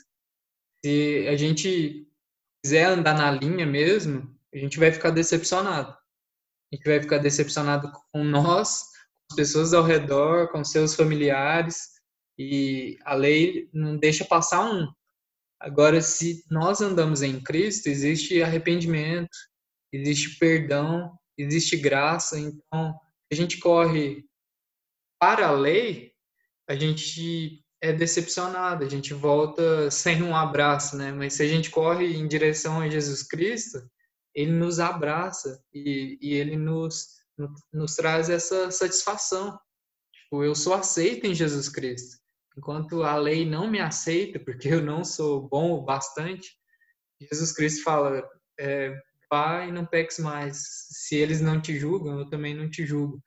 Se 0.83 1.25
a 1.27 1.35
gente 1.35 2.07
quiser 2.63 2.85
andar 2.85 3.15
na 3.15 3.31
linha 3.31 3.65
mesmo, 3.65 4.35
a 4.53 4.57
gente 4.57 4.77
vai 4.77 4.91
ficar 4.91 5.11
decepcionado. 5.11 5.91
A 5.91 6.75
gente 6.75 6.85
vai 6.85 7.01
ficar 7.01 7.19
decepcionado 7.19 7.91
com 8.11 8.23
nós, 8.23 8.83
as 9.29 9.35
pessoas 9.35 9.73
ao 9.73 9.83
redor, 9.83 10.49
com 10.51 10.63
seus 10.63 10.95
familiares, 10.95 11.95
e 12.37 12.97
a 13.03 13.15
lei 13.15 13.69
não 13.73 13.97
deixa 13.97 14.25
passar 14.25 14.61
um. 14.61 14.87
Agora, 15.59 16.01
se 16.01 16.43
nós 16.49 16.81
andamos 16.81 17.21
em 17.21 17.41
Cristo, 17.41 17.87
existe 17.87 18.41
arrependimento, 18.41 19.35
existe 19.91 20.37
perdão, 20.37 21.17
existe 21.37 21.77
graça, 21.77 22.39
então 22.39 22.99
a 23.31 23.35
gente 23.35 23.57
corre 23.57 24.23
para 25.19 25.47
a 25.47 25.51
lei, 25.51 26.11
a 26.67 26.75
gente 26.75 27.63
é 27.81 27.93
decepcionado, 27.93 28.83
a 28.83 28.89
gente 28.89 29.13
volta 29.13 29.89
sem 29.91 30.21
um 30.21 30.35
abraço, 30.35 30.97
né? 30.97 31.11
Mas 31.11 31.33
se 31.33 31.43
a 31.43 31.47
gente 31.47 31.69
corre 31.69 32.15
em 32.15 32.27
direção 32.27 32.81
a 32.81 32.89
Jesus 32.89 33.23
Cristo, 33.23 33.79
ele 34.33 34.51
nos 34.51 34.79
abraça 34.79 35.63
e, 35.73 36.17
e 36.21 36.33
ele 36.33 36.57
nos, 36.57 37.07
nos 37.73 37.95
traz 37.95 38.29
essa 38.29 38.71
satisfação. 38.71 39.59
Tipo, 40.13 40.43
eu 40.43 40.55
sou 40.55 40.73
aceito 40.73 41.25
em 41.25 41.33
Jesus 41.33 41.69
Cristo. 41.69 42.17
Enquanto 42.57 43.03
a 43.03 43.17
lei 43.17 43.45
não 43.45 43.69
me 43.69 43.79
aceita, 43.79 44.39
porque 44.39 44.69
eu 44.69 44.81
não 44.81 45.03
sou 45.03 45.47
bom 45.47 45.73
o 45.73 45.83
bastante, 45.83 46.57
Jesus 47.21 47.51
Cristo 47.51 47.83
fala: 47.83 48.27
é, 48.59 48.97
vá 49.29 49.65
e 49.65 49.71
não 49.71 49.85
peques 49.85 50.19
mais. 50.19 50.57
Se 50.89 51.15
eles 51.15 51.41
não 51.41 51.61
te 51.61 51.77
julgam, 51.77 52.19
eu 52.19 52.29
também 52.29 52.55
não 52.55 52.69
te 52.69 52.85
julgo. 52.85 53.21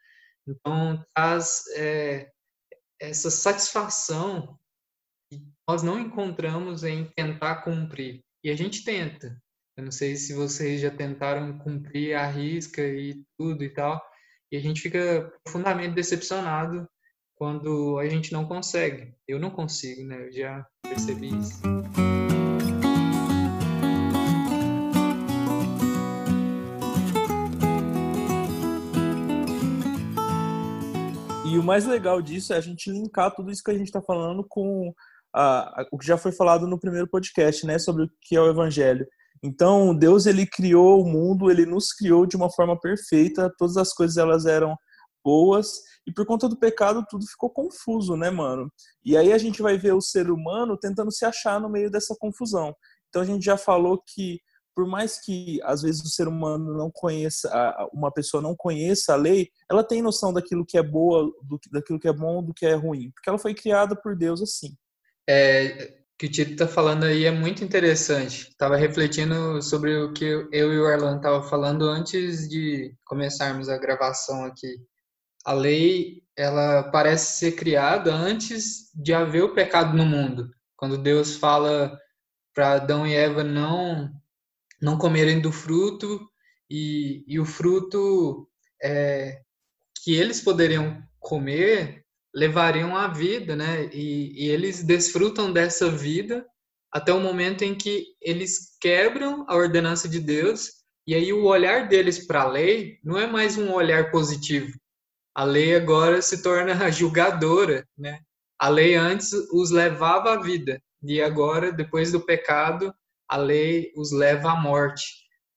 Então, 0.47 1.05
traz 1.15 1.65
é, 1.77 2.31
essa 3.01 3.31
satisfação 3.31 4.59
que 5.31 5.43
nós 5.69 5.83
não 5.83 5.99
encontramos 5.99 6.85
em 6.85 7.05
tentar 7.13 7.63
cumprir. 7.63 8.25
E 8.43 8.51
a 8.51 8.57
gente 8.57 8.83
tenta. 8.83 9.39
Eu 9.79 9.85
não 9.85 9.93
sei 9.93 10.17
se 10.17 10.35
vocês 10.35 10.81
já 10.81 10.91
tentaram 10.91 11.57
cumprir 11.57 12.13
a 12.13 12.27
risca 12.27 12.83
e 12.83 13.23
tudo 13.39 13.63
e 13.63 13.69
tal. 13.69 14.03
E 14.51 14.57
a 14.57 14.61
gente 14.61 14.81
fica 14.81 15.33
profundamente 15.45 15.95
decepcionado 15.95 16.85
quando 17.37 17.97
a 17.97 18.09
gente 18.09 18.33
não 18.33 18.45
consegue. 18.45 19.15
Eu 19.29 19.39
não 19.39 19.51
consigo, 19.51 20.03
né? 20.03 20.27
Eu 20.27 20.33
já 20.33 20.67
percebi 20.83 21.29
isso. 21.29 21.63
E 31.47 31.57
o 31.57 31.63
mais 31.63 31.87
legal 31.87 32.21
disso 32.21 32.53
é 32.53 32.57
a 32.57 32.61
gente 32.61 32.91
linkar 32.91 33.33
tudo 33.33 33.53
isso 33.53 33.63
que 33.63 33.71
a 33.71 33.79
gente 33.79 33.87
está 33.87 34.03
falando 34.03 34.45
com 34.49 34.93
a, 35.33 35.83
a, 35.83 35.87
o 35.93 35.99
que 35.99 36.07
já 36.07 36.19
foi 36.19 36.33
falado 36.33 36.67
no 36.67 36.81
primeiro 36.81 37.07
podcast, 37.07 37.65
né, 37.65 37.79
sobre 37.79 38.03
o 38.03 38.11
que 38.21 38.35
é 38.35 38.41
o 38.41 38.51
Evangelho. 38.51 39.07
Então, 39.43 39.95
Deus 39.95 40.27
ele 40.27 40.47
criou 40.47 41.03
o 41.03 41.09
mundo, 41.09 41.51
ele 41.51 41.65
nos 41.67 41.93
criou 41.93 42.27
de 42.27 42.37
uma 42.37 42.51
forma 42.51 42.79
perfeita, 42.79 43.53
todas 43.59 43.77
as 43.77 43.93
coisas 43.93 44.17
elas 44.17 44.47
eram 44.47 44.77
boas 45.25 45.69
e 46.07 46.13
por 46.13 46.25
conta 46.25 46.49
do 46.49 46.59
pecado 46.59 47.05
tudo 47.09 47.27
ficou 47.27 47.51
confuso, 47.51 48.17
né, 48.17 48.31
mano? 48.31 48.73
E 49.05 49.17
aí 49.17 49.33
a 49.33 49.39
gente 49.39 49.61
vai 49.61 49.77
ver 49.77 49.93
o 49.93 50.01
ser 50.01 50.31
humano 50.31 50.79
tentando 50.79 51.13
se 51.13 51.25
achar 51.25 51.61
no 51.61 51.69
meio 51.69 51.91
dessa 51.91 52.17
confusão. 52.19 52.75
Então 53.09 53.21
a 53.21 53.25
gente 53.25 53.45
já 53.45 53.59
falou 53.59 54.03
que 54.07 54.41
por 54.75 54.87
mais 54.87 55.21
que 55.21 55.61
às 55.65 55.83
vezes 55.83 56.01
o 56.03 56.09
ser 56.09 56.29
humano 56.29 56.73
não 56.73 56.89
conheça, 56.91 57.51
uma 57.93 58.13
pessoa 58.13 58.41
não 58.41 58.55
conheça 58.57 59.13
a 59.13 59.17
lei, 59.17 59.49
ela 59.69 59.83
tem 59.83 60.01
noção 60.01 60.33
daquilo 60.33 60.65
que 60.65 60.79
é 60.79 60.83
boa, 60.83 61.25
do, 61.43 61.59
daquilo 61.73 61.99
que 61.99 62.07
é 62.07 62.13
bom, 62.13 62.43
do 62.43 62.55
que 62.55 62.65
é 62.65 62.75
ruim, 62.75 63.11
porque 63.11 63.29
ela 63.29 63.39
foi 63.39 63.55
criada 63.55 63.97
por 64.01 64.17
Deus 64.17 64.41
assim. 64.41 64.77
É, 65.29 65.98
que 66.19 66.27
o 66.27 66.31
Tito 66.31 66.53
está 66.53 66.67
falando 66.67 67.05
aí 67.05 67.25
é 67.25 67.31
muito 67.31 67.63
interessante. 67.63 68.49
Estava 68.49 68.77
refletindo 68.77 69.63
sobre 69.63 69.97
o 69.97 70.13
que 70.13 70.25
eu 70.25 70.73
e 70.73 70.79
o 70.81 70.87
Arlan 70.87 71.17
estavam 71.17 71.49
falando 71.49 71.89
antes 71.89 72.49
de 72.49 72.93
começarmos 73.05 73.69
a 73.69 73.79
gravação 73.79 74.45
aqui. 74.45 74.77
A 75.45 75.53
lei, 75.53 76.25
ela 76.37 76.91
parece 76.91 77.39
ser 77.39 77.53
criada 77.53 78.13
antes 78.13 78.91
de 78.95 79.15
haver 79.15 79.45
o 79.45 79.55
pecado 79.55 79.97
no 79.97 80.05
mundo. 80.05 80.51
Quando 80.77 80.99
Deus 80.99 81.37
fala 81.37 81.97
para 82.53 82.73
Adão 82.73 83.07
e 83.07 83.15
Eva 83.15 83.45
não 83.45 84.11
não 84.81 84.97
comerem 84.97 85.41
do 85.41 85.51
fruto 85.51 86.21
e, 86.71 87.25
e 87.27 87.41
o 87.41 87.45
fruto 87.45 88.49
é, 88.81 89.41
que 90.05 90.15
eles 90.15 90.41
poderiam 90.41 91.03
comer 91.19 92.05
levariam 92.35 92.97
a 92.97 93.09
vida, 93.09 93.57
né? 93.57 93.89
E, 93.93 94.45
e 94.45 94.49
eles 94.49 94.83
desfrutam 94.83 95.53
dessa 95.53 95.91
vida 95.91 96.47
até 96.93 97.13
o 97.13 97.21
momento 97.21 97.63
em 97.63 97.75
que 97.75 98.07
eles 98.21 98.77
quebram 98.81 99.45
a 99.49 99.55
ordenança 99.55 100.09
de 100.09 100.21
Deus 100.21 100.79
e 101.07 101.15
aí 101.15 101.33
o 101.33 101.45
olhar 101.45 101.89
deles 101.89 102.27
para 102.27 102.43
a 102.43 102.49
lei 102.49 102.99
não 103.03 103.19
é 103.19 103.27
mais 103.27 103.57
um 103.57 103.73
olhar 103.73 104.11
positivo. 104.11 104.73
A 105.35 105.45
lei 105.45 105.75
agora 105.75 106.21
se 106.21 106.43
torna 106.43 106.75
julgadora, 106.93 107.87
né? 107.97 108.21
A 108.59 108.69
lei 108.69 108.95
antes 108.95 109.33
os 109.53 109.71
levava 109.71 110.33
à 110.33 110.43
vida 110.43 110.83
e 111.03 111.23
agora, 111.23 111.73
depois 111.73 112.13
do 112.13 112.21
pecado, 112.21 112.93
a 113.29 113.37
lei 113.37 113.93
os 113.97 114.11
leva 114.11 114.51
à 114.53 114.57
morte. 114.61 115.05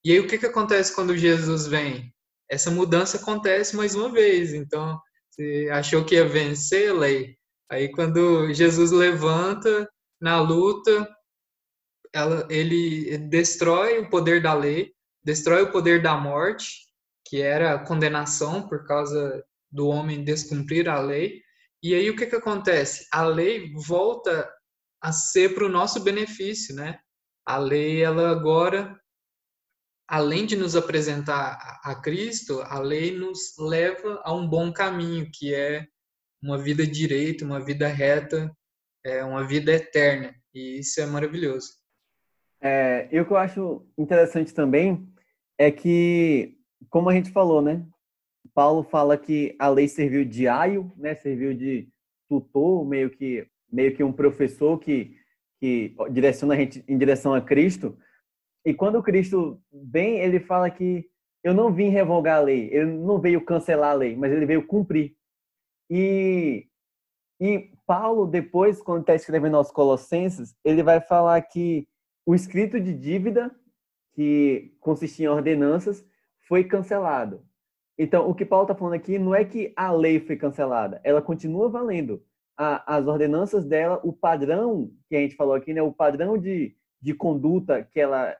E 0.05 0.11
aí 0.11 0.19
o 0.19 0.27
que, 0.27 0.37
que 0.37 0.45
acontece 0.45 0.93
quando 0.93 1.17
Jesus 1.17 1.67
vem? 1.67 2.13
Essa 2.49 2.69
mudança 2.69 3.17
acontece 3.17 3.75
mais 3.75 3.95
uma 3.95 4.09
vez. 4.09 4.53
Então, 4.53 4.99
você 5.31 5.69
achou 5.71 6.03
que 6.03 6.15
ia 6.15 6.27
vencer 6.27 6.91
a 6.91 6.93
lei. 6.93 7.37
Aí 7.71 7.89
quando 7.89 8.51
Jesus 8.53 8.91
levanta 8.91 9.89
na 10.19 10.41
luta, 10.41 11.09
ela, 12.13 12.45
ele 12.49 13.17
destrói 13.17 13.99
o 13.99 14.09
poder 14.09 14.41
da 14.41 14.53
lei, 14.53 14.93
destrói 15.23 15.63
o 15.63 15.71
poder 15.71 16.01
da 16.01 16.17
morte, 16.17 16.67
que 17.25 17.41
era 17.41 17.73
a 17.73 17.79
condenação 17.79 18.67
por 18.67 18.85
causa 18.85 19.43
do 19.71 19.87
homem 19.87 20.23
descumprir 20.23 20.89
a 20.89 20.99
lei. 20.99 21.41
E 21.81 21.95
aí 21.95 22.09
o 22.09 22.15
que, 22.15 22.25
que 22.25 22.35
acontece? 22.35 23.07
A 23.11 23.23
lei 23.23 23.71
volta 23.73 24.51
a 25.01 25.13
ser 25.13 25.55
para 25.55 25.65
o 25.65 25.69
nosso 25.69 26.01
benefício, 26.01 26.75
né? 26.75 26.99
A 27.45 27.57
lei, 27.57 28.03
ela 28.03 28.29
agora, 28.29 29.00
além 30.07 30.45
de 30.45 30.55
nos 30.55 30.75
apresentar 30.75 31.79
a 31.83 31.95
Cristo, 31.95 32.61
a 32.61 32.79
lei 32.79 33.17
nos 33.17 33.55
leva 33.57 34.21
a 34.23 34.33
um 34.33 34.47
bom 34.47 34.71
caminho, 34.71 35.29
que 35.31 35.53
é 35.53 35.87
uma 36.41 36.57
vida 36.57 36.85
direita, 36.85 37.45
uma 37.45 37.59
vida 37.59 37.87
reta, 37.87 38.51
é 39.03 39.23
uma 39.23 39.45
vida 39.45 39.71
eterna. 39.71 40.33
E 40.53 40.79
isso 40.79 40.99
é 40.99 41.05
maravilhoso. 41.05 41.69
É, 42.59 43.07
e 43.11 43.19
o 43.19 43.25
que 43.25 43.31
eu 43.31 43.37
acho 43.37 43.87
interessante 43.97 44.53
também 44.53 45.07
é 45.57 45.71
que, 45.71 46.57
como 46.89 47.09
a 47.09 47.13
gente 47.13 47.31
falou, 47.31 47.61
né? 47.61 47.85
Paulo 48.53 48.83
fala 48.83 49.17
que 49.17 49.55
a 49.59 49.69
lei 49.69 49.87
serviu 49.87 50.25
de 50.25 50.47
aio, 50.47 50.91
né? 50.97 51.15
Serviu 51.15 51.53
de 51.53 51.89
tutor, 52.27 52.85
meio 52.85 53.09
que 53.09 53.47
meio 53.71 53.95
que 53.95 54.03
um 54.03 54.11
professor 54.11 54.77
que 54.77 55.15
que 55.61 55.95
direciona 56.09 56.55
a 56.55 56.57
gente 56.57 56.83
em 56.87 56.97
direção 56.97 57.35
a 57.35 57.41
Cristo. 57.41 57.95
E 58.65 58.73
quando 58.73 59.01
Cristo 59.03 59.61
vem, 59.71 60.19
ele 60.19 60.39
fala 60.39 60.69
que 60.69 61.05
eu 61.43 61.53
não 61.53 61.73
vim 61.73 61.89
revogar 61.89 62.37
a 62.37 62.41
lei, 62.41 62.69
ele 62.71 62.91
não 62.91 63.19
veio 63.19 63.43
cancelar 63.43 63.91
a 63.91 63.95
lei, 63.95 64.15
mas 64.15 64.31
ele 64.31 64.45
veio 64.45 64.65
cumprir. 64.65 65.15
E 65.89 66.67
e 67.41 67.71
Paulo 67.87 68.27
depois, 68.27 68.79
quando 68.83 69.01
está 69.01 69.15
escrevendo 69.15 69.57
aos 69.57 69.71
Colossenses, 69.71 70.55
ele 70.63 70.83
vai 70.83 71.01
falar 71.01 71.41
que 71.41 71.87
o 72.23 72.35
escrito 72.35 72.79
de 72.79 72.93
dívida, 72.93 73.49
que 74.13 74.75
consistia 74.79 75.25
em 75.25 75.29
ordenanças, 75.29 76.05
foi 76.47 76.63
cancelado. 76.63 77.43
Então, 77.97 78.29
o 78.29 78.35
que 78.35 78.45
Paulo 78.45 78.65
está 78.65 78.75
falando 78.75 78.93
aqui 78.93 79.17
não 79.17 79.33
é 79.33 79.43
que 79.43 79.73
a 79.75 79.91
lei 79.91 80.19
foi 80.19 80.35
cancelada, 80.35 81.01
ela 81.03 81.19
continua 81.19 81.67
valendo. 81.67 82.23
A, 82.55 82.97
as 82.97 83.07
ordenanças 83.07 83.65
dela, 83.65 83.99
o 84.03 84.13
padrão 84.13 84.91
que 85.09 85.15
a 85.15 85.19
gente 85.19 85.35
falou 85.35 85.55
aqui, 85.55 85.73
né, 85.73 85.81
o 85.81 85.91
padrão 85.91 86.37
de, 86.37 86.75
de 87.01 87.13
conduta 87.15 87.83
que 87.83 87.99
ela 87.99 88.37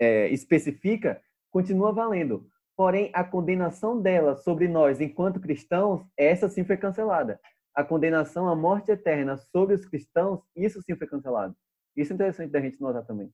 é, 0.00 0.28
especifica, 0.28 1.20
continua 1.50 1.92
valendo. 1.92 2.46
Porém, 2.76 3.10
a 3.14 3.24
condenação 3.24 4.00
dela 4.00 4.36
sobre 4.36 4.68
nós 4.68 5.00
enquanto 5.00 5.40
cristãos, 5.40 6.02
essa 6.16 6.48
sim 6.48 6.64
foi 6.64 6.76
cancelada. 6.76 7.40
A 7.74 7.82
condenação 7.82 8.48
à 8.48 8.54
morte 8.54 8.90
eterna 8.90 9.36
sobre 9.36 9.74
os 9.74 9.86
cristãos, 9.86 10.40
isso 10.54 10.82
sim 10.82 10.94
foi 10.94 11.06
cancelado. 11.06 11.54
Isso 11.96 12.12
é 12.12 12.14
interessante 12.14 12.50
da 12.50 12.60
gente 12.60 12.80
notar 12.80 13.04
também. 13.04 13.30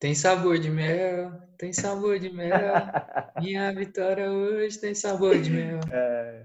Tem 0.00 0.14
sabor 0.14 0.58
de 0.58 0.70
mel, 0.70 1.32
tem 1.58 1.72
sabor 1.72 2.20
de 2.20 2.30
mel. 2.30 2.52
Minha 3.42 3.74
vitória 3.74 4.30
hoje 4.30 4.78
tem 4.78 4.94
sabor 4.94 5.40
de 5.40 5.50
mel. 5.50 5.80
É. 5.90 6.44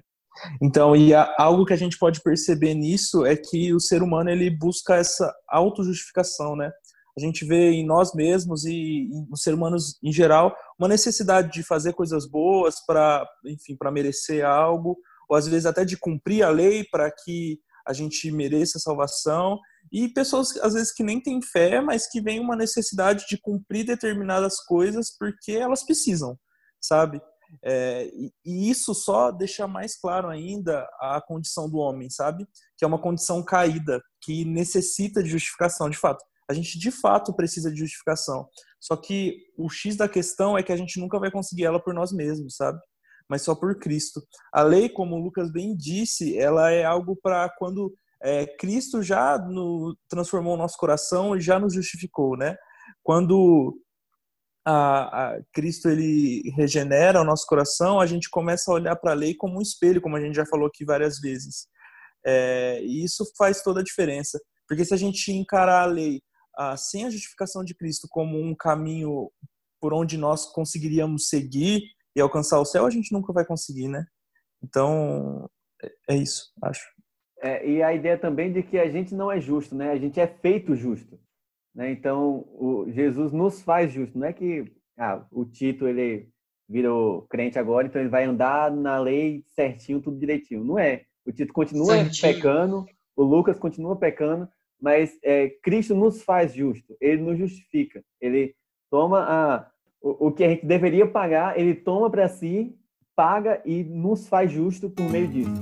Então, 0.59 0.95
e 0.95 1.13
algo 1.13 1.63
que 1.63 1.73
a 1.73 1.77
gente 1.77 1.97
pode 1.99 2.19
perceber 2.21 2.73
nisso 2.73 3.23
é 3.23 3.35
que 3.35 3.71
o 3.71 3.79
ser 3.79 4.01
humano 4.01 4.31
ele 4.31 4.49
busca 4.49 4.95
essa 4.95 5.31
autojustificação, 5.47 6.55
né? 6.55 6.71
A 7.17 7.21
gente 7.21 7.45
vê 7.45 7.71
em 7.71 7.85
nós 7.85 8.13
mesmos 8.13 8.65
e 8.65 9.07
nos 9.29 9.41
seres 9.43 9.57
humanos 9.57 9.99
em 10.01 10.11
geral 10.11 10.55
uma 10.79 10.87
necessidade 10.87 11.51
de 11.51 11.63
fazer 11.63 11.93
coisas 11.93 12.27
boas 12.27 12.83
para, 12.85 13.27
enfim, 13.45 13.75
para 13.75 13.91
merecer 13.91 14.45
algo, 14.45 14.97
ou 15.29 15.37
às 15.37 15.47
vezes 15.47 15.65
até 15.65 15.85
de 15.85 15.97
cumprir 15.97 16.43
a 16.43 16.49
lei 16.49 16.83
para 16.83 17.11
que 17.11 17.59
a 17.85 17.93
gente 17.93 18.31
mereça 18.31 18.79
salvação 18.79 19.59
e 19.91 20.07
pessoas 20.09 20.55
às 20.57 20.73
vezes 20.73 20.93
que 20.93 21.03
nem 21.03 21.21
têm 21.21 21.41
fé, 21.41 21.81
mas 21.81 22.09
que 22.09 22.21
vêm 22.21 22.39
uma 22.39 22.55
necessidade 22.55 23.25
de 23.27 23.37
cumprir 23.37 23.85
determinadas 23.85 24.59
coisas 24.63 25.15
porque 25.17 25.51
elas 25.51 25.85
precisam, 25.85 26.37
sabe? 26.81 27.21
É, 27.61 28.09
e, 28.43 28.71
isso 28.71 28.95
só 28.95 29.31
deixa 29.31 29.67
mais 29.67 29.95
claro 29.99 30.29
ainda 30.29 30.87
a 30.99 31.21
condição 31.21 31.69
do 31.69 31.77
homem, 31.77 32.09
sabe? 32.09 32.47
Que 32.77 32.85
é 32.85 32.87
uma 32.87 33.01
condição 33.01 33.43
caída, 33.43 34.01
que 34.21 34.45
necessita 34.45 35.21
de 35.21 35.29
justificação, 35.29 35.89
de 35.89 35.97
fato. 35.97 36.23
A 36.53 36.55
gente 36.55 36.77
de 36.77 36.91
fato 36.91 37.33
precisa 37.33 37.71
de 37.71 37.79
justificação. 37.79 38.47
Só 38.79 38.95
que 38.95 39.37
o 39.57 39.69
X 39.69 39.95
da 39.95 40.07
questão 40.07 40.57
é 40.57 40.63
que 40.63 40.71
a 40.71 40.77
gente 40.77 40.99
nunca 40.99 41.19
vai 41.19 41.31
conseguir 41.31 41.65
ela 41.65 41.81
por 41.81 41.93
nós 41.93 42.11
mesmos, 42.11 42.55
sabe? 42.55 42.79
Mas 43.27 43.41
só 43.41 43.55
por 43.55 43.79
Cristo. 43.79 44.21
A 44.53 44.61
lei, 44.61 44.87
como 44.87 45.15
o 45.15 45.23
Lucas 45.23 45.51
bem 45.51 45.75
disse, 45.75 46.37
ela 46.37 46.69
é 46.71 46.83
algo 46.83 47.15
para 47.15 47.49
quando 47.57 47.93
é, 48.21 48.45
Cristo 48.57 49.01
já 49.01 49.37
no, 49.37 49.97
transformou 50.07 50.53
o 50.53 50.57
nosso 50.57 50.77
coração 50.77 51.35
e 51.35 51.41
já 51.41 51.59
nos 51.59 51.73
justificou, 51.73 52.37
né? 52.37 52.55
Quando 53.01 53.77
a, 54.65 55.33
a, 55.35 55.41
Cristo 55.53 55.89
ele 55.89 56.41
regenera 56.55 57.21
o 57.21 57.25
nosso 57.25 57.45
coração, 57.47 57.99
a 57.99 58.05
gente 58.05 58.29
começa 58.29 58.71
a 58.71 58.75
olhar 58.75 58.95
para 58.95 59.11
a 59.11 59.15
lei 59.15 59.33
como 59.35 59.57
um 59.57 59.61
espelho, 59.61 60.01
como 60.01 60.15
a 60.15 60.21
gente 60.21 60.35
já 60.35 60.45
falou 60.45 60.67
aqui 60.67 60.85
várias 60.85 61.19
vezes. 61.19 61.67
É, 62.25 62.81
e 62.81 63.03
isso 63.03 63.25
faz 63.37 63.61
toda 63.61 63.81
a 63.81 63.83
diferença, 63.83 64.39
porque 64.67 64.85
se 64.85 64.93
a 64.93 64.97
gente 64.97 65.31
encarar 65.31 65.83
a 65.83 65.91
lei 65.91 66.21
ah, 66.57 66.77
sem 66.77 67.05
a 67.05 67.09
justificação 67.09 67.63
de 67.63 67.75
Cristo 67.75 68.07
como 68.09 68.39
um 68.39 68.55
caminho 68.55 69.31
por 69.79 69.93
onde 69.93 70.17
nós 70.17 70.45
conseguiríamos 70.45 71.27
seguir 71.27 71.83
e 72.15 72.21
alcançar 72.21 72.59
o 72.59 72.65
céu, 72.65 72.85
a 72.85 72.89
gente 72.89 73.11
nunca 73.11 73.33
vai 73.33 73.45
conseguir, 73.45 73.87
né? 73.87 74.05
Então, 74.63 75.49
é, 75.81 75.91
é 76.11 76.15
isso, 76.15 76.51
acho. 76.63 76.87
É, 77.41 77.67
e 77.67 77.83
a 77.83 77.93
ideia 77.93 78.17
também 78.17 78.53
de 78.53 78.63
que 78.63 78.77
a 78.77 78.89
gente 78.89 79.13
não 79.13 79.29
é 79.29 79.41
justo, 79.41 79.75
né? 79.75 79.91
A 79.91 79.97
gente 79.97 80.19
é 80.19 80.27
feito 80.27 80.75
justo. 80.75 81.19
Né? 81.75 81.91
Então, 81.91 82.45
o 82.53 82.85
Jesus 82.89 83.33
nos 83.33 83.61
faz 83.61 83.91
justo. 83.91 84.17
Não 84.17 84.27
é 84.27 84.31
que 84.33 84.71
ah, 84.97 85.25
o 85.31 85.43
Tito 85.43 85.87
ele 85.87 86.29
virou 86.69 87.23
crente 87.23 87.59
agora, 87.59 87.85
então 87.85 88.01
ele 88.01 88.09
vai 88.09 88.23
andar 88.23 88.71
na 88.71 88.97
lei 88.99 89.43
certinho, 89.47 90.01
tudo 90.01 90.17
direitinho. 90.17 90.63
Não 90.63 90.79
é. 90.79 91.03
O 91.25 91.31
Tito 91.31 91.51
continua 91.51 91.95
certinho. 91.95 92.33
pecando, 92.33 92.85
o 93.15 93.23
Lucas 93.23 93.59
continua 93.59 93.97
pecando, 93.97 94.47
mas 94.83 95.17
é, 95.23 95.47
Cristo 95.63 95.95
nos 95.95 96.21
faz 96.23 96.53
justo. 96.53 96.97
Ele 96.99 97.21
nos 97.21 97.37
justifica. 97.37 98.03
Ele 98.19 98.53
toma 98.91 99.19
a, 99.21 99.67
o, 100.01 100.27
o 100.27 100.31
que 100.33 100.43
a 100.43 100.49
gente 100.49 100.65
deveria 100.65 101.07
pagar, 101.07 101.57
ele 101.57 101.73
toma 101.73 102.09
para 102.09 102.27
si, 102.27 102.75
paga 103.15 103.61
e 103.63 103.81
nos 103.81 104.27
faz 104.27 104.51
justo 104.51 104.89
por 104.89 105.09
meio 105.09 105.27
disso. 105.29 105.61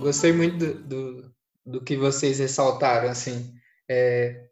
gostei 0.00 0.34
muito 0.34 0.58
do, 0.58 0.82
do, 0.82 1.34
do, 1.64 1.80
que 1.80 1.96
vocês 1.96 2.38
ressaltaram, 2.38 3.08
assim, 3.08 3.54
é, 3.88 4.48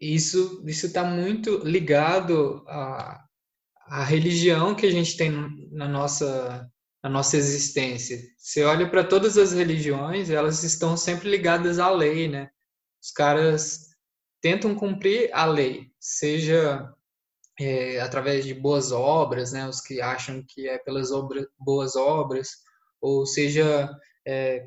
isso 0.00 0.60
isso 0.66 0.86
está 0.86 1.04
muito 1.04 1.58
ligado 1.64 2.64
à, 2.66 3.27
à 3.88 4.04
religião 4.04 4.74
que 4.74 4.86
a 4.86 4.90
gente 4.90 5.16
tem 5.16 5.30
na 5.70 5.88
nossa 5.88 6.70
na 7.02 7.08
nossa 7.08 7.36
existência. 7.36 8.20
Você 8.36 8.64
olha 8.64 8.88
para 8.90 9.04
todas 9.04 9.38
as 9.38 9.52
religiões, 9.52 10.30
elas 10.30 10.64
estão 10.64 10.96
sempre 10.96 11.30
ligadas 11.30 11.78
à 11.78 11.88
lei, 11.90 12.26
né? 12.26 12.50
Os 13.00 13.12
caras 13.12 13.90
tentam 14.40 14.74
cumprir 14.74 15.30
a 15.32 15.44
lei, 15.44 15.92
seja 16.00 16.92
é, 17.58 18.00
através 18.00 18.44
de 18.44 18.52
boas 18.52 18.90
obras, 18.90 19.52
né? 19.52 19.68
Os 19.68 19.80
que 19.80 20.00
acham 20.00 20.44
que 20.46 20.68
é 20.68 20.78
pelas 20.78 21.12
obras, 21.12 21.46
boas 21.58 21.94
obras, 21.94 22.48
ou 23.00 23.24
seja 23.24 23.88
é, 24.26 24.64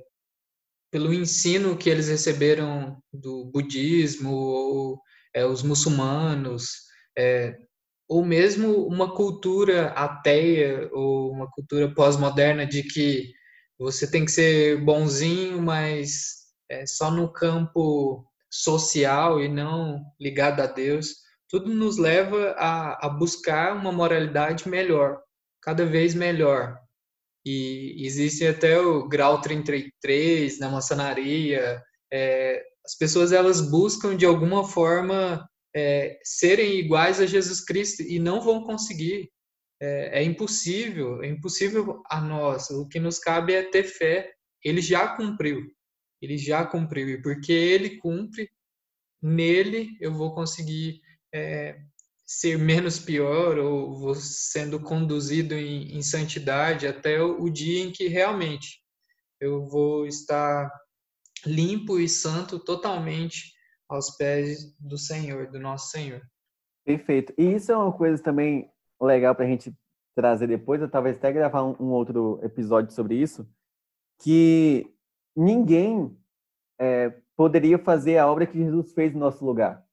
pelo 0.89 1.13
ensino 1.13 1.77
que 1.77 1.89
eles 1.89 2.09
receberam 2.09 3.01
do 3.11 3.45
budismo 3.45 4.31
ou 4.31 5.01
é, 5.33 5.45
os 5.45 5.63
muçulmanos, 5.63 6.87
é, 7.17 7.57
ou 8.11 8.25
mesmo 8.25 8.85
uma 8.87 9.15
cultura 9.15 9.91
ateia 9.91 10.89
ou 10.91 11.31
uma 11.31 11.49
cultura 11.49 11.95
pós-moderna 11.95 12.65
de 12.65 12.83
que 12.83 13.31
você 13.79 14.05
tem 14.05 14.25
que 14.25 14.31
ser 14.31 14.83
bonzinho, 14.83 15.61
mas 15.61 16.41
é, 16.69 16.85
só 16.85 17.09
no 17.09 17.31
campo 17.31 18.25
social 18.51 19.41
e 19.41 19.47
não 19.47 20.03
ligado 20.19 20.59
a 20.59 20.67
Deus. 20.67 21.15
tudo 21.49 21.73
nos 21.73 21.97
leva 21.97 22.53
a, 22.57 23.07
a 23.07 23.09
buscar 23.09 23.77
uma 23.77 23.93
moralidade 23.93 24.67
melhor, 24.67 25.17
cada 25.61 25.85
vez 25.85 26.13
melhor. 26.13 26.77
E 27.45 27.95
existe 28.05 28.45
até 28.45 28.77
o 28.77 29.07
grau 29.07 29.39
33 29.39 30.59
na 30.59 30.67
maçonaria. 30.67 31.81
É, 32.11 32.61
as 32.85 32.97
pessoas 32.97 33.31
elas 33.31 33.61
buscam 33.61 34.17
de 34.17 34.25
alguma 34.25 34.67
forma 34.67 35.49
é, 35.75 36.19
serem 36.23 36.79
iguais 36.79 37.19
a 37.19 37.25
Jesus 37.25 37.63
Cristo 37.63 38.01
e 38.01 38.19
não 38.19 38.41
vão 38.41 38.63
conseguir. 38.63 39.31
É, 39.83 40.19
é, 40.19 40.23
impossível, 40.23 41.23
é 41.23 41.27
impossível 41.27 42.03
a 42.07 42.21
nós. 42.21 42.69
O 42.69 42.87
que 42.87 42.99
nos 42.99 43.17
cabe 43.17 43.53
é 43.53 43.63
ter 43.63 43.83
fé. 43.83 44.31
Ele 44.63 44.79
já 44.79 45.15
cumpriu, 45.15 45.71
ele 46.21 46.37
já 46.37 46.63
cumpriu 46.63 47.09
e 47.09 47.21
porque 47.21 47.51
ele 47.51 47.97
cumpre, 47.97 48.47
nele 49.19 49.97
eu 49.99 50.13
vou 50.13 50.35
conseguir 50.35 51.01
é, 51.33 51.79
ser 52.25 52.59
menos 52.59 52.99
pior 52.99 53.57
ou 53.57 53.97
vou 53.97 54.13
sendo 54.15 54.79
conduzido 54.79 55.55
em, 55.55 55.97
em 55.97 56.01
santidade 56.03 56.85
até 56.85 57.21
o, 57.21 57.41
o 57.41 57.49
dia 57.49 57.81
em 57.81 57.91
que 57.91 58.07
realmente 58.07 58.81
eu 59.39 59.65
vou 59.65 60.05
estar 60.05 60.71
limpo 61.45 61.99
e 61.99 62.07
santo 62.07 62.59
totalmente 62.59 63.51
aos 63.93 64.11
pés 64.11 64.75
do 64.79 64.97
Senhor, 64.97 65.47
do 65.47 65.59
nosso 65.59 65.89
Senhor. 65.89 66.21
Perfeito. 66.85 67.33
E 67.37 67.53
isso 67.53 67.71
é 67.71 67.77
uma 67.77 67.91
coisa 67.91 68.21
também 68.21 68.69
legal 68.99 69.35
para 69.35 69.45
a 69.45 69.47
gente 69.47 69.73
trazer 70.15 70.47
depois, 70.47 70.81
eu 70.81 70.89
talvez 70.89 71.15
até 71.15 71.31
gravar 71.31 71.63
um 71.63 71.91
outro 71.91 72.39
episódio 72.43 72.91
sobre 72.91 73.15
isso, 73.15 73.47
que 74.21 74.93
ninguém 75.35 76.15
é, 76.79 77.09
poderia 77.35 77.79
fazer 77.79 78.17
a 78.17 78.27
obra 78.27 78.45
que 78.45 78.57
Jesus 78.57 78.91
fez 78.93 79.13
no 79.13 79.19
nosso 79.19 79.45
lugar. 79.45 79.83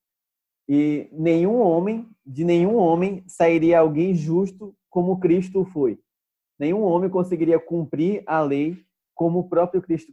E 0.69 1.09
nenhum 1.13 1.61
homem, 1.61 2.09
de 2.27 2.45
nenhum 2.45 2.77
homem, 2.77 3.25
sairia 3.27 3.81
alguém 3.81 4.15
justo 4.15 4.77
como 4.91 5.19
Cristo 5.19 5.65
foi. 5.67 5.99
Nenhum 6.59 6.83
homem 6.83 7.09
conseguiria 7.09 7.59
cumprir 7.59 8.23
a 8.27 8.41
lei 8.41 8.85
como 9.15 9.39
o 9.41 9.49
próprio 9.49 9.81
Cristo 9.81 10.13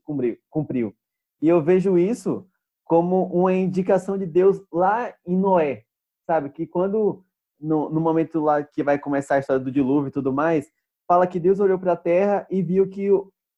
cumpriu. 0.50 0.96
E 1.42 1.50
eu 1.50 1.62
vejo 1.62 1.98
isso 1.98 2.48
como 2.86 3.26
uma 3.26 3.52
indicação 3.52 4.18
de 4.18 4.26
Deus 4.26 4.62
lá 4.72 5.14
em 5.26 5.36
Noé, 5.36 5.84
sabe? 6.26 6.50
Que 6.50 6.66
quando, 6.66 7.26
no, 7.60 7.90
no 7.90 8.00
momento 8.00 8.40
lá 8.40 8.64
que 8.64 8.84
vai 8.84 8.98
começar 8.98 9.36
a 9.36 9.40
história 9.40 9.62
do 9.62 9.72
dilúvio 9.72 10.10
e 10.10 10.12
tudo 10.12 10.32
mais, 10.32 10.72
fala 11.08 11.28
que 11.28 11.40
Deus 11.40 11.60
olhou 11.60 11.80
para 11.80 11.94
a 11.94 11.98
terra 11.98 12.48
e 12.50 12.62
viu 12.62 12.88
que 12.88 13.10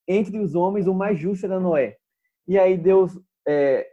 entre 0.08 0.40
os 0.40 0.56
homens 0.56 0.88
o 0.88 0.94
mais 0.94 1.20
justo 1.20 1.46
era 1.46 1.60
Noé. 1.60 1.98
E 2.48 2.58
aí 2.58 2.78
Deus 2.78 3.20
é, 3.46 3.86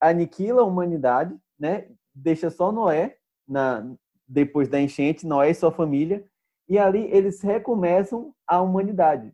aniquila 0.00 0.62
a 0.62 0.64
humanidade, 0.64 1.36
né? 1.58 1.88
deixa 2.14 2.48
só 2.48 2.72
Noé 2.72 3.16
na, 3.46 3.86
depois 4.26 4.68
da 4.68 4.80
enchente, 4.80 5.26
Noé 5.26 5.50
e 5.50 5.54
sua 5.54 5.70
família, 5.70 6.24
e 6.68 6.78
ali 6.78 7.10
eles 7.12 7.42
recomeçam 7.42 8.32
a 8.46 8.60
humanidade. 8.62 9.32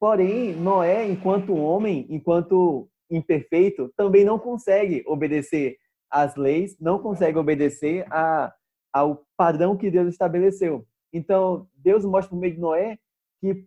Porém, 0.00 0.56
Noé, 0.56 1.08
enquanto 1.08 1.54
homem, 1.54 2.06
enquanto 2.10 2.88
imperfeito, 3.12 3.92
também 3.96 4.24
não 4.24 4.38
consegue 4.38 5.02
obedecer 5.06 5.76
às 6.10 6.34
leis, 6.36 6.76
não 6.80 6.98
consegue 6.98 7.38
obedecer 7.38 8.06
a, 8.12 8.52
ao 8.92 9.24
padrão 9.36 9.76
que 9.76 9.90
Deus 9.90 10.08
estabeleceu. 10.08 10.86
Então, 11.12 11.68
Deus 11.74 12.04
mostra 12.04 12.30
por 12.30 12.38
meio 12.38 12.54
de 12.54 12.60
Noé 12.60 12.98
que 13.40 13.66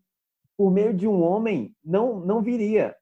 por 0.58 0.72
meio 0.72 0.94
de 0.94 1.08
um 1.08 1.22
homem 1.22 1.76
não 1.84 2.20
não 2.20 2.42
viria, 2.42 2.96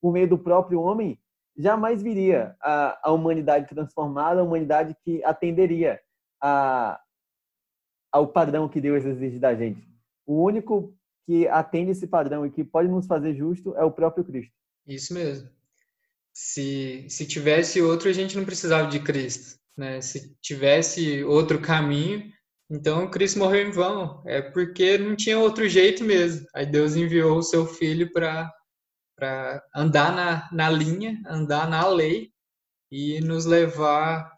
por 0.00 0.12
meio 0.12 0.28
do 0.28 0.38
próprio 0.38 0.80
homem, 0.80 1.18
jamais 1.56 2.02
viria 2.02 2.56
a, 2.62 3.08
a 3.08 3.12
humanidade 3.12 3.66
transformada, 3.68 4.40
a 4.40 4.44
humanidade 4.44 4.96
que 5.04 5.22
atenderia 5.24 6.00
a, 6.40 7.00
ao 8.12 8.28
padrão 8.28 8.68
que 8.68 8.80
Deus 8.80 9.04
exige 9.04 9.38
da 9.38 9.54
gente. 9.54 9.86
O 10.26 10.42
único 10.42 10.94
que 11.26 11.48
atende 11.48 11.90
esse 11.90 12.06
padrão 12.06 12.46
e 12.46 12.50
que 12.50 12.64
pode 12.64 12.88
nos 12.88 13.06
fazer 13.06 13.34
justo 13.34 13.76
é 13.76 13.84
o 13.84 13.90
próprio 13.90 14.24
Cristo. 14.24 14.54
Isso 14.86 15.12
mesmo. 15.12 15.48
Se, 16.32 17.06
se 17.08 17.26
tivesse 17.26 17.82
outro, 17.82 18.08
a 18.08 18.12
gente 18.12 18.36
não 18.36 18.44
precisava 18.44 18.88
de 18.88 19.00
Cristo. 19.00 19.58
Né? 19.76 20.00
Se 20.00 20.34
tivesse 20.40 21.24
outro 21.24 21.60
caminho, 21.60 22.30
então 22.70 23.10
Cristo 23.10 23.38
morreu 23.38 23.66
em 23.66 23.70
vão. 23.70 24.22
É 24.26 24.40
porque 24.40 24.96
não 24.96 25.16
tinha 25.16 25.38
outro 25.38 25.68
jeito 25.68 26.04
mesmo. 26.04 26.46
Aí 26.54 26.64
Deus 26.64 26.94
enviou 26.94 27.38
o 27.38 27.42
seu 27.42 27.66
filho 27.66 28.12
para 28.12 28.52
andar 29.74 30.14
na, 30.14 30.48
na 30.52 30.70
linha, 30.70 31.20
andar 31.26 31.68
na 31.68 31.86
lei 31.88 32.30
e 32.90 33.20
nos 33.20 33.44
levar 33.44 34.32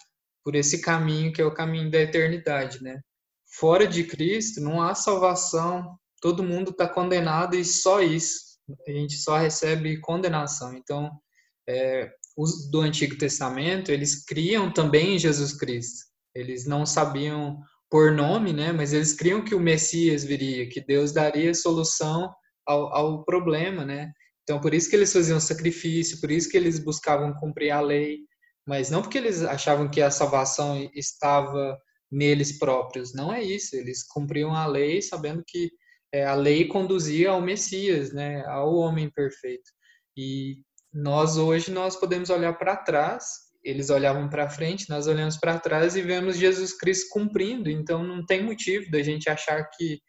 por 0.44 0.54
esse 0.54 0.80
caminho 0.80 1.32
que 1.32 1.40
é 1.40 1.44
o 1.44 1.54
caminho 1.54 1.90
da 1.90 2.00
eternidade, 2.00 2.82
né? 2.82 3.00
Fora 3.46 3.86
de 3.86 4.04
Cristo 4.04 4.60
não 4.60 4.80
há 4.80 4.94
salvação, 4.94 5.98
todo 6.20 6.42
mundo 6.42 6.70
está 6.70 6.88
condenado 6.88 7.54
e 7.54 7.64
só 7.64 8.00
isso. 8.00 8.58
A 8.88 8.90
gente 8.90 9.16
só 9.16 9.36
recebe 9.36 10.00
condenação. 10.00 10.72
Então, 10.74 11.10
é, 11.68 12.10
os 12.36 12.70
do 12.70 12.80
Antigo 12.80 13.16
Testamento, 13.16 13.90
eles 13.90 14.24
criam 14.24 14.72
também 14.72 15.14
em 15.14 15.18
Jesus 15.18 15.52
Cristo. 15.52 16.04
Eles 16.34 16.66
não 16.66 16.86
sabiam 16.86 17.58
por 17.90 18.12
nome, 18.12 18.52
né? 18.52 18.72
Mas 18.72 18.92
eles 18.92 19.12
criam 19.12 19.44
que 19.44 19.54
o 19.54 19.60
Messias 19.60 20.24
viria, 20.24 20.68
que 20.68 20.80
Deus 20.80 21.12
daria 21.12 21.54
solução 21.54 22.32
ao, 22.66 22.94
ao 22.94 23.24
problema, 23.24 23.84
né? 23.84 24.10
Então, 24.42 24.60
por 24.60 24.74
isso 24.74 24.88
que 24.88 24.96
eles 24.96 25.12
faziam 25.12 25.38
sacrifício, 25.38 26.20
por 26.20 26.30
isso 26.30 26.48
que 26.48 26.56
eles 26.56 26.78
buscavam 26.78 27.34
cumprir 27.34 27.70
a 27.70 27.80
lei, 27.80 28.18
mas 28.66 28.90
não 28.90 29.02
porque 29.02 29.18
eles 29.18 29.42
achavam 29.42 29.90
que 29.90 30.00
a 30.00 30.10
salvação 30.10 30.90
estava 30.94 31.78
neles 32.10 32.58
próprios. 32.58 33.14
Não 33.14 33.32
é 33.32 33.42
isso. 33.42 33.74
Eles 33.74 34.04
cumpriam 34.06 34.54
a 34.54 34.66
lei 34.66 35.00
sabendo 35.00 35.42
que 35.46 35.70
é, 36.12 36.24
a 36.24 36.34
lei 36.34 36.66
conduzia 36.68 37.30
ao 37.30 37.40
Messias, 37.40 38.12
né, 38.12 38.44
ao 38.46 38.74
homem 38.74 39.10
perfeito. 39.10 39.70
E 40.16 40.62
nós 40.92 41.36
hoje 41.36 41.70
nós 41.70 41.96
podemos 41.96 42.30
olhar 42.30 42.52
para 42.54 42.76
trás. 42.76 43.50
Eles 43.64 43.90
olhavam 43.90 44.28
para 44.28 44.50
frente, 44.50 44.90
nós 44.90 45.06
olhamos 45.06 45.36
para 45.36 45.58
trás 45.58 45.94
e 45.94 46.02
vemos 46.02 46.36
Jesus 46.36 46.76
Cristo 46.76 47.08
cumprindo. 47.10 47.70
Então, 47.70 48.02
não 48.02 48.24
tem 48.26 48.42
motivo 48.42 48.90
da 48.90 49.02
gente 49.02 49.30
achar 49.30 49.64
que 49.70 50.00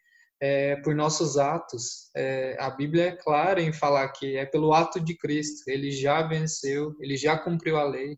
é, 0.42 0.76
por 0.78 0.94
nossos 0.94 1.38
atos. 1.38 2.10
É, 2.16 2.58
a 2.60 2.70
Bíblia 2.70 3.06
é 3.06 3.16
clara 3.16 3.62
em 3.62 3.72
falar 3.72 4.10
que 4.10 4.36
é 4.36 4.46
pelo 4.46 4.74
ato 4.74 5.00
de 5.00 5.16
Cristo. 5.16 5.64
Ele 5.68 5.92
já 5.92 6.22
venceu, 6.28 6.94
ele 7.00 7.16
já 7.16 7.38
cumpriu 7.38 7.78
a 7.78 7.84
lei 7.84 8.18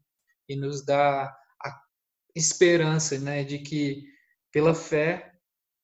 e 0.49 0.55
nos 0.55 0.83
dá 0.83 1.25
a 1.63 1.81
esperança 2.35 3.19
né, 3.19 3.43
de 3.43 3.59
que 3.59 4.03
pela 4.51 4.73
fé, 4.73 5.33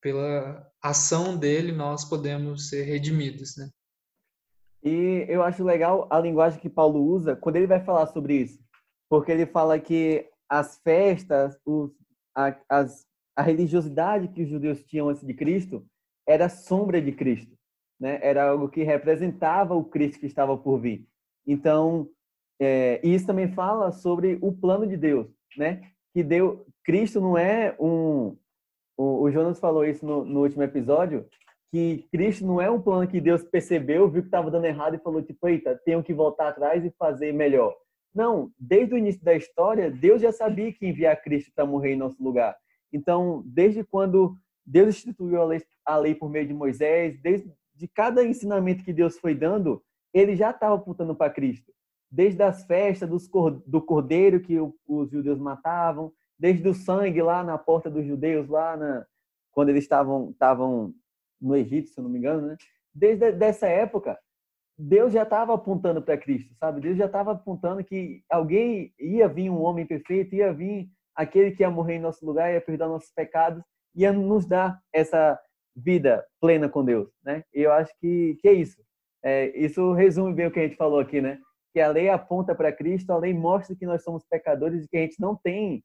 pela 0.02 0.66
ação 0.82 1.38
dele, 1.38 1.72
nós 1.72 2.06
podemos 2.06 2.70
ser 2.70 2.84
redimidos. 2.84 3.56
Né? 3.58 3.70
E 4.84 5.26
eu 5.28 5.44
acho 5.44 5.64
legal 5.64 6.08
a 6.10 6.20
linguagem 6.20 6.60
que 6.60 6.70
Paulo 6.70 7.02
usa 7.02 7.36
quando 7.36 7.56
ele 7.58 7.68
vai 7.68 7.80
falar 7.80 8.08
sobre 8.08 8.36
isso, 8.36 8.60
porque 9.10 9.32
ele 9.32 9.46
fala 9.46 9.80
que 9.80 10.28
as 10.50 10.80
festas, 10.80 11.58
os, 11.66 11.92
a, 12.36 12.56
as, 12.68 13.06
a 13.36 13.42
religiosidade 13.42 14.28
que 14.30 14.42
os 14.42 14.50
judeus 14.50 14.84
tinham 14.84 15.10
antes 15.10 15.26
de 15.26 15.34
Cristo 15.34 15.86
era 16.28 16.50
sombra 16.50 17.02
de 17.02 17.12
Cristo, 17.12 17.56
né? 18.00 18.20
Era 18.22 18.50
algo 18.50 18.70
que 18.70 18.84
representava 18.84 19.76
o 19.76 19.84
Cristo 19.84 20.20
que 20.20 20.26
estava 20.26 20.58
por 20.58 20.80
vir. 20.80 21.08
Então, 21.46 22.10
é, 22.60 23.00
isso 23.04 23.28
também 23.28 23.52
fala 23.54 23.92
sobre 23.92 24.38
o 24.42 24.52
plano 24.52 24.88
de 24.88 24.98
Deus, 24.98 25.28
né? 25.58 25.92
Que 26.14 26.24
deu 26.24 26.66
Cristo 26.84 27.22
não 27.22 27.38
é 27.38 27.76
um 27.80 28.36
o, 29.02 29.24
o 29.24 29.32
Jonas 29.32 29.60
falou 29.60 29.84
isso 29.84 30.06
no, 30.06 30.24
no 30.24 30.42
último 30.42 30.62
episódio, 30.62 31.26
que 31.72 32.06
Cristo 32.12 32.46
não 32.46 32.60
é 32.60 32.70
um 32.70 32.82
plano 32.82 33.08
que 33.08 33.22
Deus 33.22 33.44
percebeu, 33.44 34.10
viu 34.10 34.22
que 34.22 34.28
estava 34.28 34.52
dando 34.52 34.66
errado 34.66 34.96
e 34.96 35.00
falou 35.00 35.22
tipo, 35.22 35.48
eita, 35.48 35.80
tenho 35.86 36.04
que 36.04 36.14
voltar 36.14 36.50
atrás 36.50 36.84
e 36.84 36.92
fazer 36.92 37.32
melhor. 37.32 37.74
Não, 38.14 38.52
desde 38.60 38.94
o 38.94 38.98
início 38.98 39.24
da 39.24 39.34
história, 39.34 39.90
Deus 39.90 40.22
já 40.22 40.34
sabia 40.34 40.74
que 40.74 40.86
enviar 40.86 41.22
Cristo 41.22 41.50
para 41.56 41.66
morrer 41.66 41.94
em 41.94 41.98
nosso 41.98 42.22
lugar. 42.22 42.58
Então, 42.92 43.42
desde 43.46 43.86
quando 43.86 44.36
Deus 44.66 44.90
instituiu 44.90 45.42
a 45.42 45.46
lei, 45.46 45.62
a 45.86 45.96
lei 45.96 46.14
por 46.14 46.30
meio 46.30 46.46
de 46.46 46.54
Moisés, 46.54 47.18
desde 47.22 47.50
de 47.74 47.88
cada 47.88 48.24
ensinamento 48.24 48.84
que 48.84 48.94
Deus 48.94 49.18
foi 49.18 49.34
dando, 49.34 49.82
ele 50.14 50.36
já 50.36 50.52
estava 50.52 50.76
apontando 50.76 51.16
para 51.16 51.32
Cristo. 51.32 51.72
Desde 52.12 52.44
as 52.44 52.66
festas 52.66 53.10
dos, 53.10 53.28
do 53.66 53.82
cordeiro 53.82 54.42
que 54.42 54.60
os 54.60 55.10
judeus 55.10 55.40
matavam, 55.40 56.12
desde 56.38 56.68
o 56.68 56.74
sangue 56.74 57.22
lá 57.22 57.44
na 57.44 57.58
porta 57.58 57.90
dos 57.90 58.06
judeus, 58.06 58.48
lá 58.50 58.76
na, 58.76 59.06
quando 59.52 59.70
eles 59.70 59.84
estavam, 59.84 60.30
no 61.42 61.56
Egito, 61.56 61.90
se 61.90 62.00
eu 62.00 62.04
não 62.04 62.12
me 62.12 62.20
engano, 62.20 62.48
né? 62.48 62.58
Desde 62.94 63.32
dessa 63.32 63.68
época, 63.68 64.18
Deus 64.78 65.14
já 65.14 65.24
estava 65.24 65.54
apontando 65.54 66.02
para 66.02 66.18
Cristo, 66.18 66.54
sabe? 66.56 66.82
Deus 66.82 66.98
já 66.98 67.06
estava 67.06 67.32
apontando 67.32 67.84
que 67.84 68.24
alguém 68.30 68.94
ia 69.00 69.28
vir 69.28 69.50
um 69.50 69.62
homem 69.62 69.86
perfeito, 69.86 70.36
ia 70.36 70.54
vir 70.54 70.90
aquele 71.16 71.52
que 71.52 71.64
ia 71.64 71.70
morrer 71.70 71.96
em 71.96 72.02
nosso 72.02 72.26
lugar, 72.26 72.52
ia 72.52 72.62
perdoar 72.62 72.90
nossos 72.90 73.12
pecados, 73.12 73.64
ia 73.96 74.12
nos 74.12 74.46
dar 74.46 74.80
essa 74.94 75.40
vida 75.76 76.26
plena 76.40 76.68
com 76.68 76.84
Deus, 76.84 77.10
né? 77.24 77.44
E 77.54 77.62
eu 77.62 77.72
acho 77.72 77.94
que, 78.00 78.38
que 78.42 78.48
é 78.48 78.54
isso. 78.54 78.82
É, 79.24 79.58
isso 79.58 79.94
resume 79.94 80.34
bem 80.34 80.48
o 80.48 80.52
que 80.52 80.60
a 80.60 80.64
gente 80.64 80.76
falou 80.76 81.00
aqui, 81.00 81.22
né? 81.22 81.40
Que 81.74 81.80
a 81.80 81.90
lei 81.90 82.10
aponta 82.10 82.54
para 82.54 82.72
Cristo, 82.72 83.12
a 83.12 83.18
lei 83.18 83.34
mostra 83.34 83.76
que 83.76 83.86
nós 83.86 84.04
somos 84.04 84.26
pecadores 84.26 84.84
e 84.84 84.88
que 84.88 84.98
a 84.98 85.02
gente 85.02 85.20
não 85.20 85.36
tem 85.36 85.84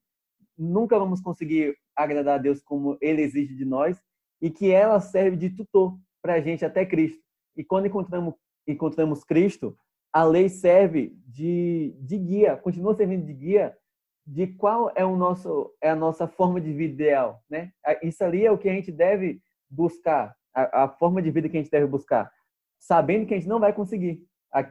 nunca 0.58 0.98
vamos 0.98 1.20
conseguir 1.20 1.76
agradar 1.94 2.36
a 2.36 2.42
Deus 2.42 2.62
como 2.62 2.96
Ele 3.00 3.22
exige 3.22 3.54
de 3.54 3.64
nós 3.64 4.00
e 4.40 4.50
que 4.50 4.70
ela 4.70 5.00
serve 5.00 5.36
de 5.36 5.50
tutor 5.50 5.98
para 6.22 6.34
a 6.34 6.40
gente 6.40 6.64
até 6.64 6.84
Cristo. 6.84 7.22
E 7.56 7.64
quando 7.64 7.86
encontramos, 7.86 8.34
encontramos 8.66 9.24
Cristo, 9.24 9.76
a 10.12 10.24
lei 10.24 10.48
serve 10.48 11.16
de, 11.26 11.94
de 12.00 12.18
guia, 12.18 12.56
continua 12.56 12.94
servindo 12.94 13.24
de 13.24 13.32
guia 13.32 13.76
de 14.26 14.46
qual 14.48 14.90
é 14.96 15.04
o 15.04 15.14
nosso 15.14 15.72
é 15.80 15.90
a 15.90 15.94
nossa 15.94 16.26
forma 16.26 16.60
de 16.60 16.72
vida 16.72 16.94
ideal, 16.94 17.42
né? 17.48 17.70
Isso 18.02 18.24
ali 18.24 18.44
é 18.44 18.50
o 18.50 18.58
que 18.58 18.68
a 18.68 18.72
gente 18.72 18.90
deve 18.90 19.40
buscar, 19.70 20.34
a, 20.52 20.84
a 20.84 20.88
forma 20.88 21.22
de 21.22 21.30
vida 21.30 21.48
que 21.48 21.56
a 21.56 21.60
gente 21.60 21.70
deve 21.70 21.86
buscar, 21.86 22.30
sabendo 22.78 23.26
que 23.26 23.34
a 23.34 23.36
gente 23.36 23.48
não 23.48 23.60
vai 23.60 23.72
conseguir. 23.72 24.26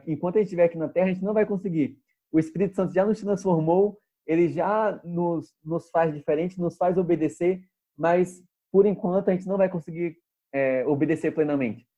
Enquanto 0.06 0.36
a 0.36 0.38
gente 0.40 0.48
estiver 0.48 0.64
aqui 0.64 0.76
na 0.76 0.88
Terra, 0.88 1.06
a 1.06 1.12
gente 1.12 1.24
não 1.24 1.32
vai 1.32 1.46
conseguir. 1.46 1.98
O 2.30 2.38
Espírito 2.38 2.74
Santo 2.74 2.92
já 2.92 3.06
nos 3.06 3.20
transformou, 3.20 3.98
ele 4.26 4.48
já 4.48 5.00
nos, 5.04 5.54
nos 5.64 5.88
faz 5.90 6.12
diferente, 6.12 6.60
nos 6.60 6.76
faz 6.76 6.98
obedecer, 6.98 7.62
mas 7.96 8.42
por 8.76 8.84
enquanto 8.84 9.30
a 9.30 9.32
gente 9.32 9.48
não 9.48 9.56
vai 9.56 9.70
conseguir 9.70 10.18
é, 10.52 10.84
obedecer 10.86 11.32
plenamente. 11.32 11.88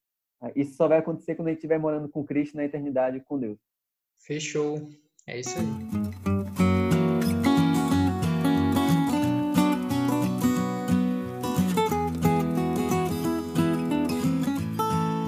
Isso 0.54 0.76
só 0.76 0.86
vai 0.86 0.98
acontecer 0.98 1.34
quando 1.34 1.48
a 1.48 1.50
gente 1.50 1.58
estiver 1.58 1.76
morando 1.76 2.08
com 2.08 2.24
Cristo 2.24 2.56
na 2.56 2.64
eternidade 2.64 3.20
com 3.26 3.36
Deus. 3.36 3.58
Fechou. 4.16 4.88
É 5.26 5.40
isso 5.40 5.58
aí. 5.58 5.66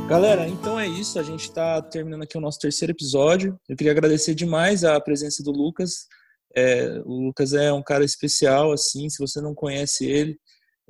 Galera, 0.09 0.47
então 0.47 0.79
é 0.79 0.87
isso. 0.87 1.19
A 1.19 1.25
gente 1.25 1.41
está 1.41 1.83
terminando 1.83 2.23
aqui 2.23 2.39
o 2.39 2.41
nosso 2.41 2.61
terceiro 2.61 2.93
episódio. 2.93 3.59
Eu 3.69 3.77
queria 3.77 3.91
agradecer 3.91 4.37
demais 4.37 4.85
a 4.85 5.01
presença 5.01 5.43
do 5.43 5.51
Lucas. 5.51 6.07
É, 6.55 7.03
o 7.05 7.27
Lucas 7.27 7.55
é 7.55 7.73
um 7.73 7.83
cara 7.83 8.05
especial, 8.05 8.71
assim. 8.71 9.11
Se 9.11 9.19
você 9.19 9.41
não 9.41 9.53
conhece 9.53 10.07
ele, 10.07 10.39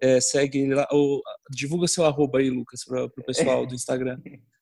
é, 0.01 0.21
segue 0.21 0.61
ele 0.61 0.75
lá. 0.75 0.87
Ou, 0.91 1.23
divulga 1.51 1.89
seu 1.89 2.05
arroba 2.05 2.39
aí, 2.39 2.51
Lucas, 2.51 2.85
para 2.85 3.05
o 3.05 3.11
pessoal 3.25 3.67
do 3.67 3.75
Instagram. 3.75 4.19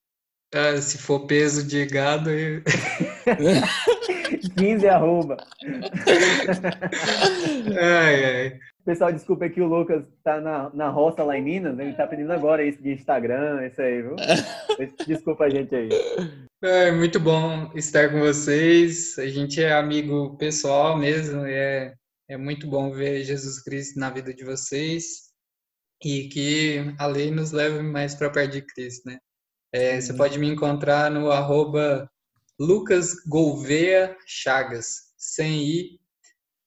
Ah, 0.55 0.81
se 0.81 0.97
for 0.97 1.27
peso 1.27 1.67
de 1.67 1.85
gado. 1.85 2.31
Eu... 2.31 2.63
15 4.57 4.89
arroba. 4.89 5.37
ai, 7.79 8.25
ai. 8.25 8.59
Pessoal, 8.83 9.13
desculpa 9.13 9.45
aqui, 9.45 9.61
o 9.61 9.67
Lucas 9.67 10.03
tá 10.25 10.41
na, 10.41 10.71
na 10.73 10.89
roça 10.89 11.23
lá 11.23 11.37
em 11.37 11.43
Minas, 11.43 11.79
ele 11.79 11.93
tá 11.93 12.07
pedindo 12.07 12.33
agora 12.33 12.65
isso 12.65 12.83
de 12.83 12.93
Instagram, 12.93 13.67
isso 13.67 13.83
aí, 13.83 14.01
viu? 14.01 14.17
Desculpa 15.07 15.45
a 15.45 15.51
gente 15.51 15.75
aí. 15.75 15.91
É 16.63 16.91
muito 16.93 17.21
bom 17.21 17.71
estar 17.75 18.11
com 18.11 18.21
vocês. 18.21 19.19
A 19.19 19.27
gente 19.27 19.63
é 19.63 19.75
amigo 19.75 20.35
pessoal 20.39 20.97
mesmo, 20.97 21.45
é, 21.45 21.93
é 22.27 22.39
muito 22.39 22.67
bom 22.67 22.91
ver 22.91 23.23
Jesus 23.25 23.63
Cristo 23.63 24.01
na 24.01 24.09
vida 24.09 24.33
de 24.33 24.45
vocês 24.45 25.28
e 26.05 26.29
que 26.29 26.95
a 26.99 27.07
lei 27.07 27.31
nos 27.31 27.53
leve 27.53 27.83
mais 27.83 28.15
para 28.15 28.31
perto 28.31 28.53
de 28.53 28.63
Cristo, 28.63 29.09
né? 29.09 29.19
É, 29.73 30.01
você 30.01 30.15
pode 30.15 30.39
me 30.39 30.49
encontrar 30.49 31.11
no 31.11 31.31
arroba 31.31 32.11
Lucas 32.59 33.15
Gouveia 33.27 34.17
Chagas, 34.27 35.13
sem 35.17 35.63
I, 35.63 36.01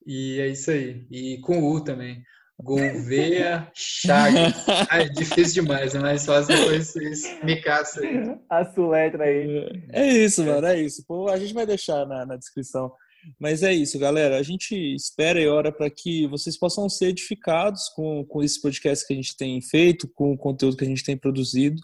e 0.06 0.40
é 0.40 0.48
isso 0.48 0.72
aí. 0.72 1.06
E 1.10 1.40
com 1.42 1.64
U 1.64 1.84
também. 1.84 2.24
Gouveia 2.62 3.72
Chagas. 3.74 4.54
Ah, 4.90 5.02
é 5.02 5.06
difícil 5.06 5.64
demais, 5.64 5.96
é 5.96 6.00
mais 6.00 6.26
fácil 6.26 6.56
depois 6.56 6.88
vocês 6.90 7.44
me 7.44 7.62
caçam 7.62 8.04
aí. 8.04 8.40
A 8.50 8.66
sua 8.66 8.90
letra 8.90 9.24
aí. 9.24 9.84
É 9.92 10.08
isso, 10.08 10.44
mano, 10.44 10.68
é 10.68 10.80
isso. 10.80 11.04
Pô, 11.08 11.28
a 11.30 11.38
gente 11.38 11.54
vai 11.54 11.66
deixar 11.66 12.06
na, 12.06 12.26
na 12.26 12.36
descrição. 12.36 12.92
Mas 13.40 13.64
é 13.64 13.74
isso, 13.74 13.98
galera. 14.00 14.38
A 14.38 14.44
gente 14.44 14.76
espera 14.96 15.40
e 15.40 15.48
ora 15.48 15.72
para 15.72 15.90
que 15.90 16.28
vocês 16.28 16.58
possam 16.58 16.90
ser 16.90 17.08
edificados 17.08 17.90
com, 17.90 18.26
com 18.26 18.44
esse 18.44 18.62
podcast 18.62 19.06
que 19.06 19.14
a 19.14 19.16
gente 19.16 19.36
tem 19.36 19.62
feito, 19.62 20.08
com 20.08 20.34
o 20.34 20.38
conteúdo 20.38 20.78
que 20.78 20.84
a 20.84 20.88
gente 20.88 21.04
tem 21.04 21.18
produzido. 21.18 21.82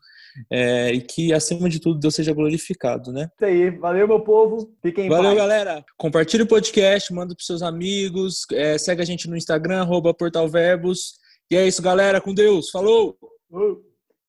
É, 0.51 0.91
e 0.91 1.01
que, 1.01 1.33
acima 1.33 1.67
de 1.67 1.79
tudo, 1.79 1.99
Deus 1.99 2.13
seja 2.13 2.33
glorificado, 2.33 3.11
né? 3.11 3.29
Isso 3.35 3.45
aí. 3.45 3.71
Valeu, 3.71 4.07
meu 4.07 4.19
povo. 4.19 4.71
Fiquem 4.81 5.09
Valeu, 5.09 5.31
paz. 5.31 5.37
galera. 5.37 5.85
Compartilhe 5.97 6.43
o 6.43 6.47
podcast, 6.47 7.11
manda 7.11 7.33
para 7.33 7.43
seus 7.43 7.63
amigos, 7.63 8.45
é, 8.51 8.77
segue 8.77 9.01
a 9.01 9.05
gente 9.05 9.27
no 9.27 9.35
Instagram, 9.35 9.81
arroba 9.81 10.13
Portal 10.13 10.47
Verbos. 10.47 11.13
E 11.49 11.55
é 11.55 11.67
isso, 11.67 11.81
galera. 11.81 12.21
Com 12.21 12.33
Deus. 12.33 12.69
Falou! 12.69 13.17
Uh. 13.51 13.86